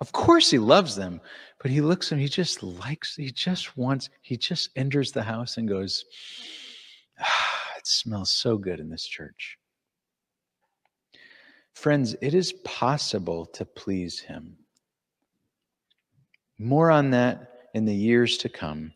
Of 0.00 0.12
course, 0.12 0.50
he 0.50 0.58
loves 0.58 0.96
them, 0.96 1.20
but 1.60 1.70
he 1.70 1.80
looks 1.80 2.08
them, 2.08 2.18
he 2.18 2.28
just 2.28 2.62
likes, 2.62 3.14
he 3.14 3.30
just 3.30 3.76
wants, 3.76 4.10
he 4.20 4.36
just 4.36 4.70
enters 4.74 5.12
the 5.12 5.22
house 5.22 5.58
and 5.58 5.68
goes, 5.68 6.04
ah, 7.20 7.70
It 7.78 7.86
smells 7.86 8.32
so 8.32 8.58
good 8.58 8.80
in 8.80 8.90
this 8.90 9.06
church. 9.06 9.58
Friends, 11.74 12.16
it 12.20 12.34
is 12.34 12.52
possible 12.64 13.46
to 13.46 13.64
please 13.64 14.18
him. 14.18 14.56
More 16.58 16.90
on 16.90 17.10
that 17.10 17.51
in 17.74 17.84
the 17.84 17.94
years 17.94 18.38
to 18.38 18.48
come. 18.48 18.92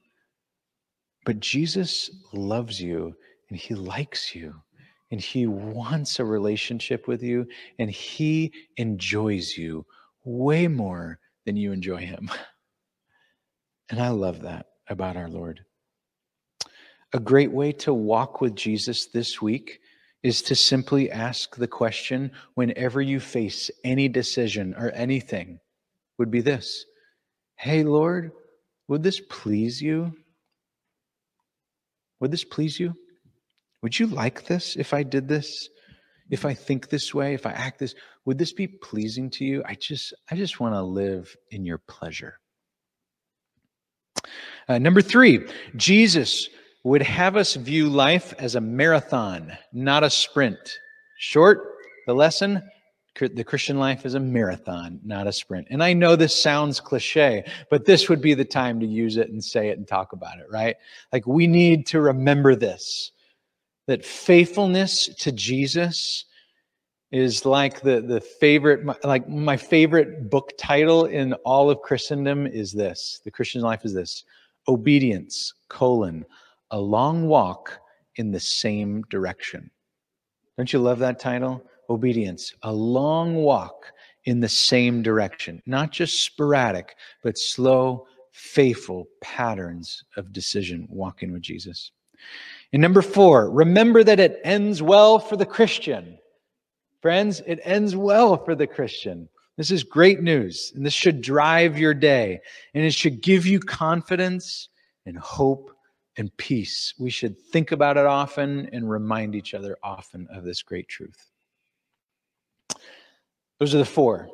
But 1.24 1.40
Jesus 1.40 2.10
loves 2.32 2.80
you 2.80 3.14
and 3.48 3.58
he 3.58 3.74
likes 3.74 4.34
you 4.34 4.54
and 5.10 5.20
he 5.20 5.46
wants 5.46 6.18
a 6.18 6.24
relationship 6.24 7.08
with 7.08 7.22
you 7.22 7.46
and 7.78 7.90
he 7.90 8.52
enjoys 8.76 9.56
you 9.56 9.86
way 10.24 10.68
more 10.68 11.18
than 11.44 11.56
you 11.56 11.72
enjoy 11.72 11.98
him. 11.98 12.30
And 13.88 14.00
I 14.00 14.08
love 14.08 14.42
that 14.42 14.66
about 14.88 15.16
our 15.16 15.28
Lord. 15.28 15.64
A 17.12 17.20
great 17.20 17.52
way 17.52 17.70
to 17.72 17.94
walk 17.94 18.40
with 18.40 18.56
Jesus 18.56 19.06
this 19.06 19.40
week 19.40 19.78
is 20.24 20.42
to 20.42 20.56
simply 20.56 21.08
ask 21.08 21.54
the 21.54 21.68
question 21.68 22.32
whenever 22.54 23.00
you 23.00 23.20
face 23.20 23.70
any 23.84 24.08
decision 24.08 24.74
or 24.76 24.90
anything 24.90 25.60
would 26.18 26.32
be 26.32 26.40
this 26.40 26.84
Hey, 27.54 27.84
Lord, 27.84 28.32
would 28.88 29.02
this 29.02 29.20
please 29.28 29.80
you? 29.80 30.12
Would 32.20 32.30
this 32.30 32.44
please 32.44 32.78
you? 32.80 32.94
Would 33.82 33.98
you 33.98 34.06
like 34.06 34.46
this 34.46 34.76
if 34.76 34.94
I 34.94 35.02
did 35.02 35.28
this? 35.28 35.68
If 36.30 36.44
I 36.44 36.54
think 36.54 36.88
this 36.88 37.14
way, 37.14 37.34
if 37.34 37.46
I 37.46 37.52
act 37.52 37.78
this, 37.78 37.94
would 38.24 38.38
this 38.38 38.52
be 38.52 38.66
pleasing 38.66 39.30
to 39.30 39.44
you? 39.44 39.62
I 39.64 39.74
just 39.74 40.12
I 40.30 40.36
just 40.36 40.58
want 40.58 40.74
to 40.74 40.82
live 40.82 41.36
in 41.50 41.64
your 41.64 41.78
pleasure. 41.78 42.40
Uh, 44.68 44.78
number 44.78 45.00
3, 45.00 45.46
Jesus 45.76 46.48
would 46.82 47.02
have 47.02 47.36
us 47.36 47.54
view 47.54 47.88
life 47.88 48.34
as 48.38 48.56
a 48.56 48.60
marathon, 48.60 49.56
not 49.72 50.02
a 50.02 50.10
sprint. 50.10 50.58
Short, 51.18 51.60
the 52.06 52.14
lesson, 52.14 52.62
the 53.18 53.44
Christian 53.44 53.78
life 53.78 54.04
is 54.04 54.14
a 54.14 54.20
marathon, 54.20 55.00
not 55.04 55.26
a 55.26 55.32
sprint. 55.32 55.66
And 55.70 55.82
I 55.82 55.92
know 55.92 56.16
this 56.16 56.40
sounds 56.40 56.80
cliche, 56.80 57.44
but 57.70 57.84
this 57.84 58.08
would 58.08 58.20
be 58.20 58.34
the 58.34 58.44
time 58.44 58.80
to 58.80 58.86
use 58.86 59.16
it 59.16 59.30
and 59.30 59.42
say 59.42 59.68
it 59.68 59.78
and 59.78 59.86
talk 59.86 60.12
about 60.12 60.38
it, 60.38 60.46
right? 60.50 60.76
Like 61.12 61.26
we 61.26 61.46
need 61.46 61.86
to 61.86 62.00
remember 62.00 62.54
this 62.54 63.12
that 63.86 64.04
faithfulness 64.04 65.06
to 65.14 65.30
Jesus 65.30 66.24
is 67.12 67.46
like 67.46 67.80
the, 67.82 68.00
the 68.00 68.20
favorite, 68.20 68.84
like 69.04 69.28
my 69.28 69.56
favorite 69.56 70.28
book 70.28 70.52
title 70.58 71.04
in 71.04 71.32
all 71.44 71.70
of 71.70 71.80
Christendom 71.82 72.46
is 72.46 72.72
this 72.72 73.20
the 73.24 73.30
Christian 73.30 73.62
life 73.62 73.84
is 73.84 73.94
this 73.94 74.24
obedience, 74.68 75.54
colon, 75.68 76.24
a 76.72 76.78
long 76.78 77.28
walk 77.28 77.78
in 78.16 78.32
the 78.32 78.40
same 78.40 79.02
direction. 79.08 79.70
Don't 80.56 80.72
you 80.72 80.78
love 80.78 80.98
that 80.98 81.20
title? 81.20 81.62
Obedience, 81.90 82.54
a 82.62 82.72
long 82.72 83.36
walk 83.36 83.92
in 84.24 84.40
the 84.40 84.48
same 84.48 85.02
direction, 85.02 85.62
not 85.66 85.92
just 85.92 86.24
sporadic, 86.24 86.96
but 87.22 87.38
slow, 87.38 88.06
faithful 88.32 89.06
patterns 89.22 90.04
of 90.16 90.32
decision 90.32 90.86
walking 90.90 91.32
with 91.32 91.42
Jesus. 91.42 91.92
And 92.72 92.82
number 92.82 93.02
four, 93.02 93.50
remember 93.50 94.02
that 94.04 94.20
it 94.20 94.40
ends 94.44 94.82
well 94.82 95.18
for 95.18 95.36
the 95.36 95.46
Christian. 95.46 96.18
Friends, 97.00 97.40
it 97.46 97.60
ends 97.62 97.94
well 97.94 98.36
for 98.44 98.54
the 98.54 98.66
Christian. 98.66 99.28
This 99.56 99.70
is 99.70 99.84
great 99.84 100.20
news, 100.20 100.72
and 100.74 100.84
this 100.84 100.92
should 100.92 101.22
drive 101.22 101.78
your 101.78 101.94
day, 101.94 102.40
and 102.74 102.84
it 102.84 102.92
should 102.92 103.22
give 103.22 103.46
you 103.46 103.58
confidence 103.60 104.68
and 105.06 105.16
hope 105.16 105.70
and 106.18 106.36
peace. 106.36 106.94
We 106.98 107.10
should 107.10 107.40
think 107.40 107.72
about 107.72 107.96
it 107.96 108.06
often 108.06 108.68
and 108.72 108.90
remind 108.90 109.34
each 109.34 109.54
other 109.54 109.76
often 109.82 110.26
of 110.30 110.44
this 110.44 110.62
great 110.62 110.88
truth. 110.88 111.30
Those 113.58 113.74
are 113.74 113.78
the 113.78 113.84
four. 113.84 114.28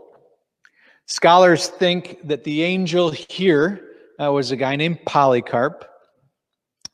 Scholars 1.07 1.68
think 1.68 2.18
that 2.25 2.45
the 2.45 2.62
angel 2.62 3.11
here 3.11 3.89
uh, 4.23 4.33
was 4.33 4.51
a 4.51 4.57
guy 4.57 4.77
named 4.77 5.05
Polycarp, 5.05 5.85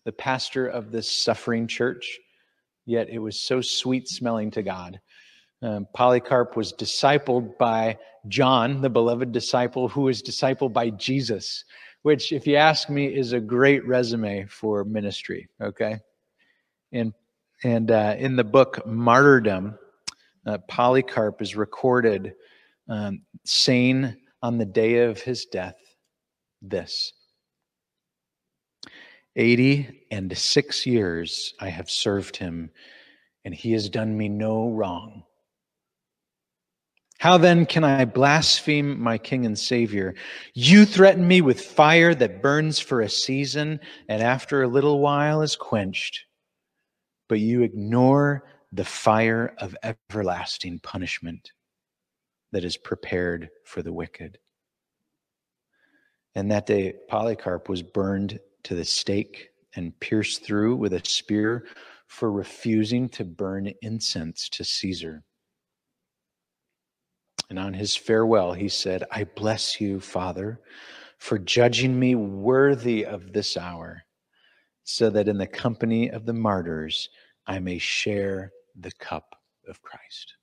the 0.05 0.13
pastor 0.13 0.67
of 0.67 0.91
this 0.91 1.11
suffering 1.11 1.67
church, 1.67 2.19
yet 2.87 3.09
it 3.09 3.19
was 3.19 3.39
so 3.39 3.61
sweet 3.61 4.09
smelling 4.09 4.51
to 4.53 4.63
God. 4.63 5.01
Um, 5.61 5.87
Polycarp 5.95 6.57
was 6.57 6.73
discipled 6.73 7.59
by 7.59 7.99
John, 8.29 8.81
the 8.81 8.91
beloved 8.91 9.33
disciple, 9.33 9.89
who 9.89 10.03
was 10.03 10.23
discipled 10.23 10.73
by 10.73 10.91
Jesus 10.91 11.65
which, 12.03 12.33
if 12.33 12.47
you 12.47 12.57
ask 12.57 12.89
me, 12.89 13.07
is 13.07 13.33
a 13.33 13.41
great 13.41 13.87
resume 13.87 14.47
for 14.47 14.85
ministry. 14.85 15.49
Okay, 15.61 15.99
and 16.93 17.13
and 17.65 17.91
uh, 17.91 18.15
in 18.19 18.37
the 18.37 18.45
book 18.45 18.87
Martyrdom, 18.87 19.79
uh, 20.49 20.57
Polycarp 20.67 21.43
is 21.43 21.55
recorded 21.55 22.35
um, 22.89 23.21
saying 23.45 24.17
on 24.43 24.57
the 24.57 24.65
day 24.65 25.05
of 25.05 25.21
his 25.21 25.45
death 25.45 25.77
this 26.63 27.13
80 29.37 30.07
and 30.11 30.37
six 30.37 30.87
years 30.87 31.53
I 31.61 31.69
have 31.69 31.91
served 31.91 32.39
him, 32.39 32.71
and 33.45 33.55
he 33.55 33.73
has 33.73 33.91
done 33.91 34.17
me 34.17 34.31
no 34.31 34.71
wrong. 34.71 35.23
How 37.19 37.37
then 37.37 37.67
can 37.67 37.85
I 37.85 38.07
blaspheme 38.07 38.99
my 38.99 39.19
King 39.19 39.45
and 39.45 39.59
Savior? 39.59 40.15
You 40.55 40.87
threaten 40.87 41.29
me 41.29 41.43
with 41.43 41.61
fire 41.61 42.15
that 42.15 42.41
burns 42.41 42.79
for 42.79 43.03
a 43.03 43.09
season 43.09 43.81
and 44.09 44.23
after 44.23 44.63
a 44.63 44.69
little 44.69 45.01
while 45.01 45.43
is 45.43 45.57
quenched, 45.57 46.25
but 47.29 47.39
you 47.39 47.63
ignore 47.63 48.45
the 48.73 48.85
fire 48.85 49.55
of 49.59 49.77
everlasting 49.83 50.79
punishment 50.81 51.53
that 52.53 52.65
is 52.65 52.77
prepared 52.77 53.49
for 53.65 53.83
the 53.83 53.93
wicked. 53.93 54.39
And 56.35 56.51
that 56.51 56.67
day, 56.67 56.95
Polycarp 57.09 57.69
was 57.69 57.83
burned 57.83 58.39
to 58.65 58.75
the 58.75 58.85
stake 58.85 59.49
and 59.75 59.99
pierced 60.01 60.45
through 60.45 60.77
with 60.77 60.93
a 60.93 61.05
spear 61.05 61.67
for 62.07 62.31
refusing 62.31 63.09
to 63.11 63.25
burn 63.25 63.73
incense 63.83 64.49
to 64.51 64.65
Caesar. 64.65 65.23
And 67.51 67.59
on 67.59 67.73
his 67.73 67.97
farewell, 67.97 68.53
he 68.53 68.69
said, 68.69 69.05
I 69.11 69.25
bless 69.25 69.81
you, 69.81 70.01
Father, 70.01 70.61
for 71.19 71.39
judging 71.39 71.99
me 71.99 72.15
worthy 72.15 73.05
of 73.05 73.33
this 73.33 73.57
hour, 73.57 74.03
so 74.85 75.11
that 75.11 75.29
in 75.29 75.39
the 75.39 75.47
company 75.47 76.11
of 76.11 76.27
the 76.27 76.35
martyrs 76.35 77.09
I 77.47 77.59
may 77.59 77.79
share 77.79 78.53
the 78.81 78.93
cup 78.93 79.37
of 79.69 79.83
Christ. 79.83 80.38